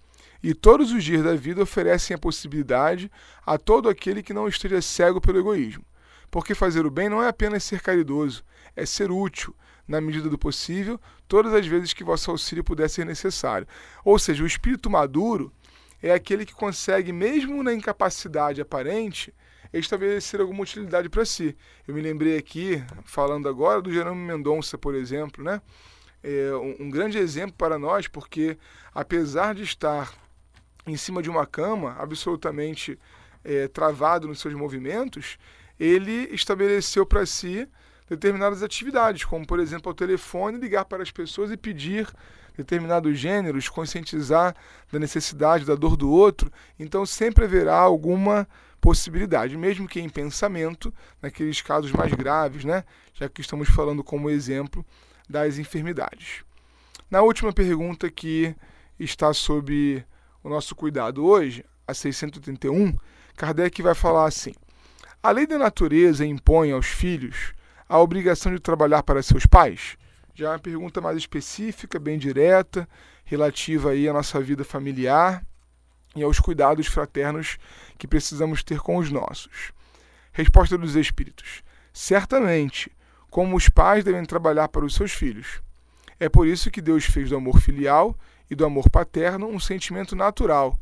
E 0.40 0.54
todos 0.54 0.92
os 0.92 1.02
dias 1.02 1.24
da 1.24 1.34
vida 1.34 1.60
oferecem 1.60 2.14
a 2.14 2.18
possibilidade 2.18 3.10
a 3.44 3.58
todo 3.58 3.88
aquele 3.88 4.22
que 4.22 4.32
não 4.32 4.46
esteja 4.46 4.80
cego 4.80 5.20
pelo 5.20 5.40
egoísmo. 5.40 5.84
Porque 6.30 6.54
fazer 6.54 6.86
o 6.86 6.90
bem 6.92 7.08
não 7.08 7.20
é 7.20 7.28
apenas 7.28 7.64
ser 7.64 7.80
caridoso, 7.80 8.44
é 8.76 8.86
ser 8.86 9.10
útil, 9.10 9.52
na 9.86 10.00
medida 10.00 10.28
do 10.28 10.38
possível, 10.38 11.00
todas 11.26 11.52
as 11.52 11.66
vezes 11.66 11.92
que 11.92 12.04
vosso 12.04 12.30
auxílio 12.30 12.62
puder 12.62 12.88
ser 12.88 13.04
necessário. 13.04 13.66
Ou 14.04 14.16
seja, 14.16 14.44
o 14.44 14.46
espírito 14.46 14.88
maduro 14.88 15.52
é 16.00 16.12
aquele 16.12 16.46
que 16.46 16.54
consegue, 16.54 17.12
mesmo 17.12 17.64
na 17.64 17.74
incapacidade 17.74 18.60
aparente, 18.60 19.34
estabelecer 19.78 20.40
alguma 20.40 20.62
utilidade 20.62 21.08
para 21.08 21.24
si. 21.24 21.56
Eu 21.86 21.94
me 21.94 22.00
lembrei 22.00 22.36
aqui, 22.36 22.82
falando 23.04 23.48
agora, 23.48 23.82
do 23.82 23.92
Jerônimo 23.92 24.26
Mendonça, 24.26 24.78
por 24.78 24.94
exemplo, 24.94 25.42
né? 25.42 25.60
é, 26.24 26.56
um, 26.56 26.86
um 26.86 26.90
grande 26.90 27.18
exemplo 27.18 27.54
para 27.56 27.78
nós, 27.78 28.08
porque 28.08 28.56
apesar 28.94 29.54
de 29.54 29.62
estar 29.62 30.10
em 30.86 30.96
cima 30.96 31.22
de 31.22 31.28
uma 31.28 31.46
cama, 31.46 31.94
absolutamente 31.98 32.98
é, 33.44 33.68
travado 33.68 34.26
nos 34.26 34.40
seus 34.40 34.54
movimentos, 34.54 35.38
ele 35.78 36.28
estabeleceu 36.32 37.04
para 37.04 37.26
si 37.26 37.68
determinadas 38.08 38.62
atividades, 38.62 39.24
como 39.24 39.46
por 39.46 39.60
exemplo 39.60 39.90
ao 39.90 39.94
telefone 39.94 40.58
ligar 40.58 40.86
para 40.86 41.02
as 41.02 41.10
pessoas 41.10 41.50
e 41.50 41.56
pedir 41.56 42.08
determinados 42.56 43.18
gêneros, 43.18 43.68
conscientizar 43.68 44.54
da 44.90 44.98
necessidade 44.98 45.64
da 45.64 45.74
dor 45.74 45.96
do 45.96 46.10
outro. 46.10 46.50
Então 46.78 47.04
sempre 47.04 47.44
haverá 47.44 47.76
alguma 47.76 48.48
possibilidade, 48.84 49.56
mesmo 49.56 49.88
que 49.88 49.98
em 49.98 50.10
pensamento, 50.10 50.92
naqueles 51.22 51.62
casos 51.62 51.90
mais 51.90 52.12
graves, 52.12 52.66
né? 52.66 52.84
Já 53.14 53.30
que 53.30 53.40
estamos 53.40 53.66
falando 53.70 54.04
como 54.04 54.28
exemplo 54.28 54.84
das 55.26 55.56
enfermidades. 55.56 56.44
Na 57.10 57.22
última 57.22 57.50
pergunta 57.50 58.10
que 58.10 58.54
está 59.00 59.32
sob 59.32 60.04
o 60.42 60.50
nosso 60.50 60.76
cuidado 60.76 61.24
hoje, 61.24 61.64
a 61.88 61.94
631, 61.94 62.94
Kardec 63.34 63.80
vai 63.80 63.94
falar 63.94 64.26
assim: 64.26 64.52
A 65.22 65.30
lei 65.30 65.46
da 65.46 65.56
natureza 65.56 66.26
impõe 66.26 66.70
aos 66.70 66.86
filhos 66.86 67.54
a 67.88 67.98
obrigação 67.98 68.52
de 68.52 68.60
trabalhar 68.60 69.02
para 69.02 69.22
seus 69.22 69.46
pais? 69.46 69.96
Já 70.34 70.48
é 70.48 70.50
uma 70.50 70.58
pergunta 70.58 71.00
mais 71.00 71.16
específica, 71.16 71.98
bem 71.98 72.18
direta, 72.18 72.86
relativa 73.24 73.92
aí 73.92 74.06
à 74.06 74.12
nossa 74.12 74.38
vida 74.42 74.62
familiar 74.62 75.42
e 76.14 76.22
aos 76.22 76.38
cuidados 76.38 76.86
fraternos 76.86 77.58
que 77.98 78.06
precisamos 78.06 78.62
ter 78.62 78.78
com 78.78 78.96
os 78.96 79.10
nossos. 79.10 79.72
Resposta 80.32 80.76
dos 80.76 80.96
Espíritos: 80.96 81.62
Certamente, 81.92 82.90
como 83.30 83.56
os 83.56 83.68
pais 83.68 84.04
devem 84.04 84.24
trabalhar 84.24 84.68
para 84.68 84.84
os 84.84 84.94
seus 84.94 85.12
filhos. 85.12 85.60
É 86.20 86.28
por 86.28 86.46
isso 86.46 86.70
que 86.70 86.80
Deus 86.80 87.04
fez 87.04 87.30
do 87.30 87.36
amor 87.36 87.60
filial 87.60 88.16
e 88.48 88.54
do 88.54 88.64
amor 88.64 88.88
paterno 88.88 89.48
um 89.48 89.58
sentimento 89.58 90.14
natural, 90.14 90.78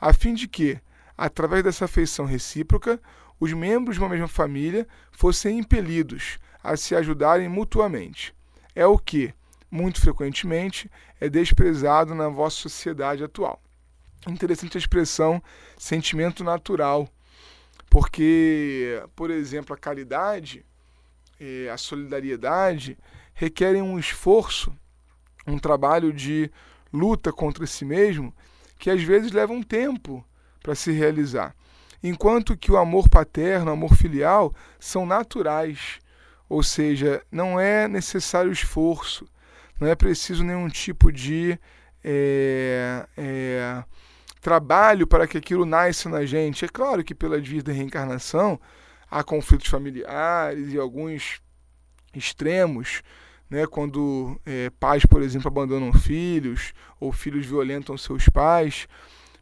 a 0.00 0.12
fim 0.12 0.34
de 0.34 0.46
que, 0.46 0.78
através 1.16 1.64
dessa 1.64 1.86
afeição 1.86 2.26
recíproca, 2.26 3.00
os 3.40 3.52
membros 3.52 3.96
de 3.96 4.02
uma 4.02 4.10
mesma 4.10 4.28
família 4.28 4.86
fossem 5.10 5.58
impelidos 5.58 6.38
a 6.62 6.76
se 6.76 6.94
ajudarem 6.94 7.48
mutuamente. 7.48 8.34
É 8.74 8.86
o 8.86 8.98
que, 8.98 9.32
muito 9.70 10.00
frequentemente, 10.00 10.90
é 11.20 11.28
desprezado 11.28 12.14
na 12.14 12.28
vossa 12.28 12.56
sociedade 12.56 13.24
atual. 13.24 13.60
Interessante 14.26 14.76
a 14.76 14.80
expressão 14.80 15.42
sentimento 15.76 16.42
natural, 16.42 17.08
porque, 17.90 19.02
por 19.14 19.30
exemplo, 19.30 19.74
a 19.74 19.78
caridade, 19.78 20.64
eh, 21.38 21.68
a 21.70 21.76
solidariedade 21.76 22.96
requerem 23.34 23.82
um 23.82 23.98
esforço, 23.98 24.74
um 25.46 25.58
trabalho 25.58 26.12
de 26.12 26.50
luta 26.92 27.32
contra 27.32 27.66
si 27.66 27.84
mesmo, 27.84 28.34
que 28.78 28.88
às 28.88 29.02
vezes 29.02 29.32
leva 29.32 29.52
um 29.52 29.62
tempo 29.62 30.24
para 30.62 30.74
se 30.74 30.90
realizar. 30.90 31.54
Enquanto 32.02 32.56
que 32.56 32.72
o 32.72 32.76
amor 32.76 33.08
paterno, 33.08 33.70
o 33.70 33.74
amor 33.74 33.94
filial 33.94 34.54
são 34.78 35.04
naturais, 35.04 35.98
ou 36.48 36.62
seja, 36.62 37.22
não 37.30 37.58
é 37.60 37.88
necessário 37.88 38.52
esforço, 38.52 39.26
não 39.80 39.88
é 39.88 39.94
preciso 39.94 40.44
nenhum 40.44 40.68
tipo 40.68 41.10
de 41.12 41.58
é, 42.02 43.06
é, 43.16 43.84
trabalho 44.44 45.06
para 45.06 45.26
que 45.26 45.38
aquilo 45.38 45.64
nasça 45.64 46.06
na 46.06 46.26
gente. 46.26 46.66
É 46.66 46.68
claro 46.68 47.02
que 47.02 47.14
pela 47.14 47.40
vida 47.40 47.72
da 47.72 47.72
reencarnação 47.72 48.60
há 49.10 49.24
conflitos 49.24 49.68
familiares 49.68 50.70
e 50.70 50.78
alguns 50.78 51.40
extremos, 52.14 53.00
né, 53.48 53.66
quando 53.66 54.38
é, 54.44 54.68
pais, 54.78 55.06
por 55.06 55.22
exemplo, 55.22 55.48
abandonam 55.48 55.94
filhos 55.94 56.74
ou 57.00 57.10
filhos 57.10 57.46
violentam 57.46 57.96
seus 57.96 58.28
pais, 58.28 58.86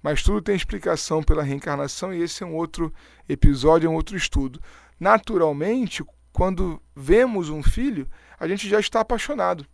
mas 0.01 0.23
tudo 0.23 0.41
tem 0.41 0.55
explicação 0.55 1.21
pela 1.21 1.43
reencarnação 1.43 2.15
e 2.15 2.23
esse 2.23 2.45
é 2.45 2.47
um 2.47 2.55
outro 2.55 2.95
episódio, 3.29 3.89
é 3.89 3.91
um 3.91 3.97
outro 3.97 4.17
estudo. 4.17 4.61
Naturalmente, 5.01 6.05
quando 6.33 6.81
vemos 6.95 7.49
um 7.51 7.61
filho, 7.61 8.07
a 8.39 8.47
gente 8.47 8.69
já 8.69 8.79
está 8.79 9.01
apaixonado. 9.01 9.67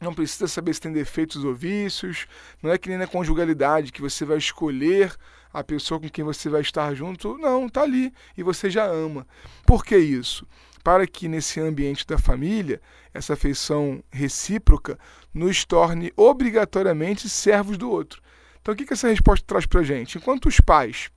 Não 0.00 0.14
precisa 0.14 0.46
saber 0.46 0.74
se 0.74 0.80
tem 0.80 0.92
defeitos 0.92 1.44
ou 1.44 1.54
vícios. 1.54 2.26
Não 2.62 2.70
é 2.70 2.78
que 2.78 2.88
nem 2.88 2.98
na 2.98 3.06
conjugalidade, 3.06 3.92
que 3.92 4.00
você 4.00 4.24
vai 4.24 4.38
escolher 4.38 5.14
a 5.52 5.64
pessoa 5.64 6.00
com 6.00 6.08
quem 6.08 6.24
você 6.24 6.48
vai 6.48 6.60
estar 6.60 6.94
junto. 6.94 7.36
Não, 7.38 7.66
está 7.66 7.82
ali 7.82 8.12
e 8.36 8.42
você 8.42 8.70
já 8.70 8.86
ama. 8.86 9.26
Por 9.66 9.84
que 9.84 9.96
isso? 9.96 10.46
Para 10.84 11.06
que 11.06 11.28
nesse 11.28 11.60
ambiente 11.60 12.06
da 12.06 12.16
família, 12.16 12.80
essa 13.12 13.32
afeição 13.32 14.02
recíproca 14.10 14.98
nos 15.34 15.64
torne 15.64 16.12
obrigatoriamente 16.16 17.28
servos 17.28 17.76
do 17.76 17.90
outro. 17.90 18.22
Então, 18.60 18.74
o 18.74 18.76
que, 18.76 18.86
que 18.86 18.92
essa 18.92 19.08
resposta 19.08 19.44
traz 19.46 19.66
para 19.66 19.82
gente? 19.82 20.18
Enquanto 20.18 20.46
os 20.46 20.60
pais 20.60 21.10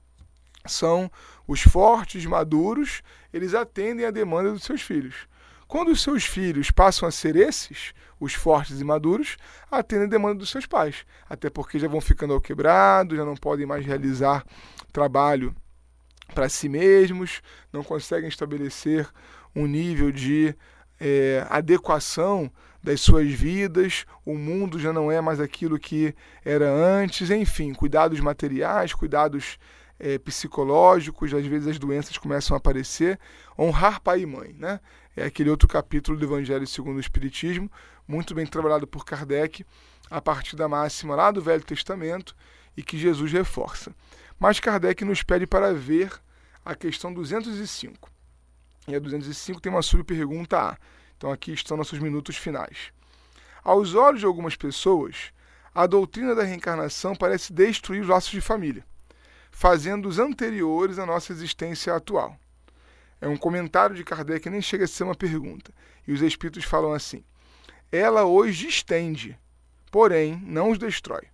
são 0.66 1.12
os 1.48 1.62
fortes, 1.62 2.26
maduros, 2.26 3.02
eles 3.34 3.54
atendem 3.54 4.06
à 4.06 4.12
demanda 4.12 4.52
dos 4.52 4.64
seus 4.64 4.82
filhos. 4.82 5.28
Quando 5.72 5.88
os 5.88 6.02
seus 6.02 6.26
filhos 6.26 6.70
passam 6.70 7.08
a 7.08 7.12
ser 7.14 7.34
esses, 7.38 7.94
os 8.20 8.34
fortes 8.34 8.82
e 8.82 8.84
maduros, 8.84 9.38
atendem 9.72 10.06
a 10.06 10.10
demanda 10.10 10.36
dos 10.36 10.50
seus 10.50 10.66
pais. 10.66 11.06
Até 11.30 11.50
porque 11.50 11.80
já 11.80 11.88
vão 11.88 12.02
ficando 12.02 12.34
ao 12.34 12.42
quebrado, 12.42 13.16
já 13.16 13.24
não 13.24 13.38
podem 13.38 13.66
mais 13.66 13.86
realizar 13.86 14.44
trabalho 14.92 15.56
para 16.36 16.50
si 16.50 16.68
mesmos, 16.68 17.42
não 17.72 17.86
conseguem 17.86 18.28
estabelecer 18.28 19.08
um 19.56 19.66
nível 19.66 20.12
de 20.12 20.54
é, 21.00 21.48
adequação 21.50 22.52
das 22.84 23.00
suas 23.00 23.32
vidas, 23.32 24.06
o 24.26 24.36
mundo 24.36 24.78
já 24.78 24.92
não 24.92 25.10
é 25.10 25.22
mais 25.22 25.40
aquilo 25.40 25.80
que 25.80 26.14
era 26.44 26.70
antes, 26.70 27.32
enfim, 27.32 27.74
cuidados 27.74 28.20
materiais, 28.20 28.94
cuidados 28.94 29.58
é, 30.02 30.18
psicológicos, 30.18 31.32
às 31.32 31.46
vezes 31.46 31.68
as 31.68 31.78
doenças 31.78 32.18
começam 32.18 32.56
a 32.56 32.58
aparecer. 32.58 33.20
Honrar 33.58 34.02
pai 34.02 34.22
e 34.22 34.26
mãe, 34.26 34.56
né? 34.58 34.80
É 35.16 35.26
aquele 35.26 35.52
outro 35.52 35.68
capítulo 35.68 36.18
do 36.18 36.26
Evangelho 36.26 36.66
segundo 36.66 36.98
o 36.98 37.00
Espiritismo, 37.00 37.72
muito 38.08 38.34
bem 38.34 38.46
trabalhado 38.48 38.88
por 38.88 39.06
Kardec, 39.06 39.64
a 40.10 40.20
partir 40.20 40.56
da 40.56 40.68
máxima 40.68 41.16
lá 41.16 41.30
do 41.30 41.42
Velho 41.42 41.64
Testamento 41.64 42.36
e 42.76 42.82
que 42.82 42.98
Jesus 42.98 43.32
reforça. 43.32 43.94
Mas 44.40 44.60
Kardec 44.60 45.06
nos 45.06 45.22
pede 45.22 45.46
para 45.46 45.72
ver 45.72 46.12
a 46.66 46.74
questão 46.74 47.14
205. 47.14 48.10
E 48.88 48.96
a 48.96 49.00
205 49.00 49.62
tem 49.62 49.72
uma 49.72 49.84
subpergunta 49.84 50.58
A. 50.60 50.78
Então 51.16 51.32
aqui 51.32 51.54
estão 51.54 51.78
nossos 51.78 52.00
minutos 52.00 52.38
finais. 52.38 52.92
Aos 53.64 53.94
olhos 53.94 54.22
de 54.22 54.26
algumas 54.26 54.56
pessoas, 54.56 55.32
a 55.76 55.86
doutrina 55.86 56.34
da 56.34 56.44
reencarnação 56.44 57.16
parece 57.16 57.54
destruir 57.54 58.02
os 58.02 58.08
laços 58.08 58.32
de 58.32 58.42
família 58.42 58.84
fazendo 59.52 60.08
os 60.08 60.18
anteriores 60.18 60.98
à 60.98 61.06
nossa 61.06 61.32
existência 61.32 61.94
atual. 61.94 62.36
É 63.20 63.28
um 63.28 63.38
comentário 63.38 63.96
de 63.96 64.04
Kardec, 64.04 64.50
nem 64.50 64.62
chega 64.62 64.86
a 64.86 64.88
ser 64.88 65.04
uma 65.04 65.14
pergunta. 65.14 65.72
E 66.08 66.14
os 66.14 66.22
espíritos 66.22 66.64
falam 66.64 66.94
assim: 66.94 67.24
ela 67.92 68.26
os 68.26 68.56
distende, 68.56 69.38
porém 69.92 70.42
não 70.46 70.72
os 70.72 70.80
destrói. 70.80 71.28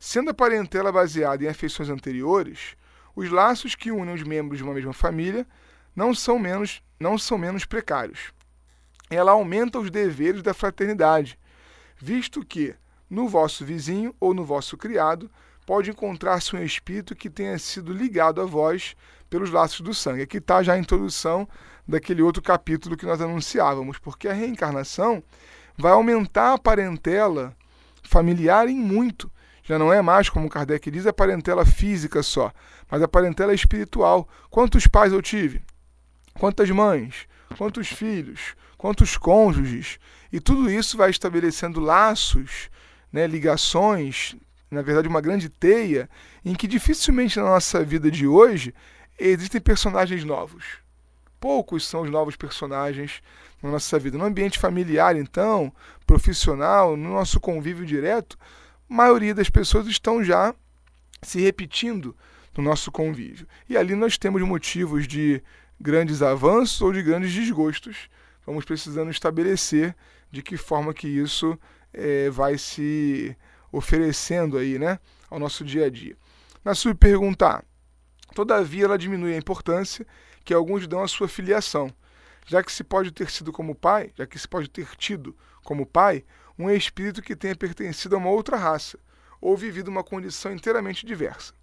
Sendo 0.00 0.30
a 0.30 0.34
parentela 0.34 0.90
baseada 0.90 1.44
em 1.44 1.48
afeições 1.48 1.88
anteriores, 1.88 2.74
os 3.14 3.30
laços 3.30 3.74
que 3.74 3.92
unem 3.92 4.14
os 4.14 4.22
membros 4.22 4.58
de 4.58 4.64
uma 4.64 4.74
mesma 4.74 4.92
família 4.92 5.46
não 5.94 6.14
são 6.14 6.38
menos, 6.38 6.82
não 6.98 7.16
são 7.18 7.38
menos 7.38 7.64
precários. 7.64 8.32
Ela 9.10 9.32
aumenta 9.32 9.78
os 9.78 9.90
deveres 9.90 10.42
da 10.42 10.54
fraternidade, 10.54 11.38
visto 11.96 12.44
que, 12.44 12.74
no 13.08 13.28
vosso 13.28 13.64
vizinho 13.64 14.14
ou 14.18 14.32
no 14.32 14.44
vosso 14.44 14.76
criado, 14.76 15.30
pode 15.66 15.90
encontrar-se 15.90 16.54
um 16.54 16.62
espírito 16.62 17.14
que 17.14 17.30
tenha 17.30 17.58
sido 17.58 17.92
ligado 17.92 18.40
a 18.40 18.44
vós 18.44 18.96
pelos 19.30 19.50
laços 19.50 19.80
do 19.80 19.94
sangue. 19.94 20.22
Aqui 20.22 20.38
está 20.38 20.62
já 20.62 20.74
a 20.74 20.78
introdução 20.78 21.48
daquele 21.86 22.22
outro 22.22 22.42
capítulo 22.42 22.96
que 22.96 23.06
nós 23.06 23.20
anunciávamos, 23.20 23.98
porque 23.98 24.28
a 24.28 24.32
reencarnação 24.32 25.22
vai 25.76 25.92
aumentar 25.92 26.54
a 26.54 26.58
parentela 26.58 27.56
familiar 28.02 28.68
em 28.68 28.76
muito. 28.76 29.30
Já 29.64 29.78
não 29.78 29.92
é 29.92 30.02
mais, 30.02 30.28
como 30.28 30.50
Kardec 30.50 30.90
diz, 30.90 31.06
a 31.06 31.12
parentela 31.12 31.64
física 31.64 32.22
só, 32.22 32.52
mas 32.90 33.00
a 33.00 33.08
parentela 33.08 33.54
espiritual. 33.54 34.28
Quantos 34.50 34.86
pais 34.86 35.12
eu 35.12 35.22
tive? 35.22 35.62
Quantas 36.34 36.68
mães? 36.70 37.26
Quantos 37.56 37.88
filhos? 37.88 38.54
Quantos 38.76 39.16
cônjuges? 39.16 39.98
E 40.32 40.40
tudo 40.40 40.68
isso 40.68 40.96
vai 40.96 41.10
estabelecendo 41.10 41.78
laços, 41.78 42.68
né, 43.12 43.26
ligações 43.26 44.36
na 44.72 44.82
verdade, 44.82 45.06
uma 45.06 45.20
grande 45.20 45.50
teia 45.50 46.08
em 46.42 46.54
que 46.54 46.66
dificilmente 46.66 47.38
na 47.38 47.44
nossa 47.44 47.84
vida 47.84 48.10
de 48.10 48.26
hoje 48.26 48.74
existem 49.18 49.60
personagens 49.60 50.24
novos. 50.24 50.78
Poucos 51.38 51.86
são 51.86 52.00
os 52.02 52.10
novos 52.10 52.36
personagens 52.36 53.22
na 53.62 53.70
nossa 53.70 53.98
vida. 53.98 54.16
No 54.16 54.24
ambiente 54.24 54.58
familiar, 54.58 55.14
então, 55.14 55.70
profissional, 56.06 56.96
no 56.96 57.10
nosso 57.10 57.38
convívio 57.38 57.84
direto, 57.84 58.38
a 58.88 58.94
maioria 58.94 59.34
das 59.34 59.50
pessoas 59.50 59.86
estão 59.86 60.24
já 60.24 60.54
se 61.20 61.40
repetindo 61.40 62.16
no 62.56 62.64
nosso 62.64 62.90
convívio. 62.90 63.46
E 63.68 63.76
ali 63.76 63.94
nós 63.94 64.16
temos 64.16 64.40
motivos 64.42 65.06
de 65.06 65.42
grandes 65.78 66.22
avanços 66.22 66.80
ou 66.80 66.92
de 66.92 67.02
grandes 67.02 67.34
desgostos. 67.34 68.08
Vamos 68.46 68.64
precisando 68.64 69.10
estabelecer 69.10 69.94
de 70.30 70.42
que 70.42 70.56
forma 70.56 70.94
que 70.94 71.08
isso 71.08 71.58
é, 71.92 72.30
vai 72.30 72.56
se 72.56 73.36
oferecendo 73.72 74.58
aí, 74.58 74.78
né, 74.78 75.00
ao 75.30 75.38
nosso 75.38 75.64
dia 75.64 75.86
a 75.86 75.90
dia. 75.90 76.16
Na 76.62 76.74
sua 76.74 76.94
pergunta, 76.94 77.64
todavia 78.34 78.84
ela 78.84 78.98
diminui 78.98 79.34
a 79.34 79.38
importância 79.38 80.06
que 80.44 80.52
alguns 80.52 80.86
dão 80.86 81.02
à 81.02 81.08
sua 81.08 81.26
filiação, 81.26 81.92
já 82.46 82.62
que 82.62 82.70
se 82.70 82.84
pode 82.84 83.10
ter 83.10 83.30
sido 83.30 83.50
como 83.50 83.74
pai, 83.74 84.12
já 84.14 84.26
que 84.26 84.38
se 84.38 84.46
pode 84.46 84.68
ter 84.68 84.86
tido 84.96 85.36
como 85.64 85.86
pai 85.86 86.24
um 86.58 86.70
espírito 86.70 87.22
que 87.22 87.34
tenha 87.34 87.56
pertencido 87.56 88.14
a 88.14 88.18
uma 88.18 88.30
outra 88.30 88.56
raça 88.56 88.98
ou 89.40 89.56
vivido 89.56 89.88
uma 89.88 90.04
condição 90.04 90.52
inteiramente 90.52 91.06
diversa. 91.06 91.54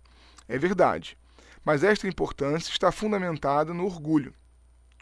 É 0.47 0.57
verdade, 0.57 1.17
mas 1.63 1.83
esta 1.83 2.07
importância 2.07 2.71
está 2.71 2.91
fundamentada 2.91 3.73
no 3.73 3.85
orgulho. 3.85 4.33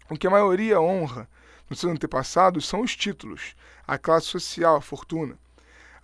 O 0.10 0.17
que 0.17 0.28
a 0.28 0.32
maioria 0.32 0.82
honra 0.82 1.28
nos 1.70 1.80
seus 1.80 1.91
antepassados 1.91 2.67
são 2.67 2.82
os 2.82 2.96
títulos, 2.96 3.56
a 3.86 3.98
classe 3.98 4.28
social, 4.28 4.76
a 4.76 4.82
fortuna. 4.82 5.38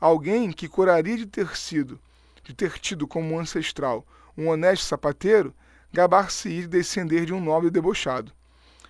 Alguém 0.03 0.51
que 0.51 0.67
curaria 0.67 1.15
de 1.15 1.25
ter 1.25 1.55
sido, 1.55 1.97
de 2.43 2.53
ter 2.53 2.77
tido 2.77 3.07
como 3.07 3.39
ancestral 3.39 4.05
um 4.37 4.49
honesto 4.49 4.83
sapateiro, 4.83 5.55
gabar-se-ia 5.93 6.63
de 6.63 6.67
descender 6.67 7.25
de 7.25 7.33
um 7.33 7.39
nobre 7.39 7.69
debochado. 7.69 8.33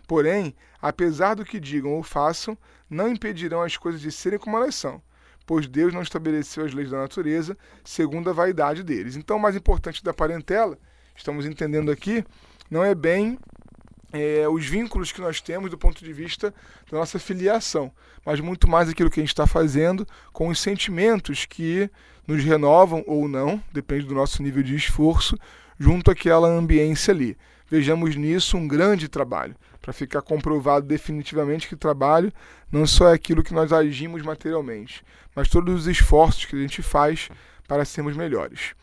Porém, 0.08 0.56
apesar 0.82 1.36
do 1.36 1.46
que 1.46 1.60
digam 1.60 1.92
ou 1.92 2.02
façam, 2.02 2.58
não 2.90 3.08
impedirão 3.08 3.62
as 3.62 3.78
coisas 3.78 4.02
de 4.02 4.12
serem 4.12 4.40
como 4.40 4.58
elas 4.58 4.74
são, 4.74 5.00
pois 5.46 5.68
Deus 5.68 5.94
não 5.94 6.02
estabeleceu 6.02 6.66
as 6.66 6.74
leis 6.74 6.90
da 6.90 6.98
natureza 6.98 7.56
segundo 7.84 8.32
a 8.32 8.34
vaidade 8.34 8.82
deles. 8.82 9.16
Então, 9.16 9.38
o 9.38 9.40
mais 9.40 9.56
importante 9.56 10.04
da 10.04 10.16
parentela, 10.16 10.80
estamos 11.16 11.46
entendendo 11.46 11.92
aqui, 11.92 12.26
não 12.72 12.84
é 12.84 12.96
bem 12.96 13.38
é, 14.14 14.48
os 14.48 14.66
vínculos 14.66 15.12
que 15.12 15.20
nós 15.20 15.42
temos 15.42 15.72
do 15.72 15.78
ponto 15.78 16.04
de 16.04 16.14
vista 16.14 16.54
da 16.90 17.00
nossa 17.00 17.18
filiação, 17.18 17.92
mas 18.24 18.40
muito 18.40 18.70
mais 18.70 18.88
aquilo 18.88 19.10
que 19.10 19.20
a 19.20 19.24
gente 19.24 19.34
está 19.34 19.48
fazendo 19.48 20.08
com 20.32 20.48
os 20.48 20.60
sentimentos 20.60 21.46
que 21.46 21.90
nos 22.28 22.44
renovam 22.44 23.04
ou 23.08 23.28
não, 23.28 23.62
depende 23.74 24.06
do 24.06 24.14
nosso 24.14 24.42
nível 24.42 24.62
de 24.62 24.76
esforço, 24.76 25.38
junto 25.80 26.12
àquela 26.12 26.48
ambiência 26.48 27.12
ali. 27.12 27.36
Vejamos 27.70 28.16
nisso 28.16 28.56
um 28.56 28.68
grande 28.68 29.10
trabalho, 29.10 29.56
para 29.82 29.92
ficar 29.92 30.22
comprovado 30.22 30.86
definitivamente 30.86 31.68
que 31.68 31.76
trabalho 31.76 32.32
não 32.72 32.86
só 32.86 33.10
é 33.10 33.14
aquilo 33.14 33.44
que 33.44 33.54
nós 33.54 33.74
agimos 33.74 34.22
materialmente, 34.22 35.04
mas 35.36 35.50
todos 35.50 35.82
os 35.82 35.88
esforços 35.88 36.46
que 36.46 36.56
a 36.56 36.60
gente 36.60 36.82
faz 36.82 37.30
para 37.68 37.84
sermos 37.84 38.16
melhores. 38.16 38.76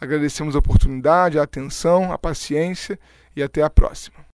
Agradecemos 0.00 0.56
a 0.56 0.58
oportunidade, 0.58 1.38
a 1.38 1.44
atenção, 1.44 2.12
a 2.12 2.18
paciência 2.18 2.98
e 3.36 3.42
até 3.42 3.62
a 3.62 3.70
próxima. 3.70 4.21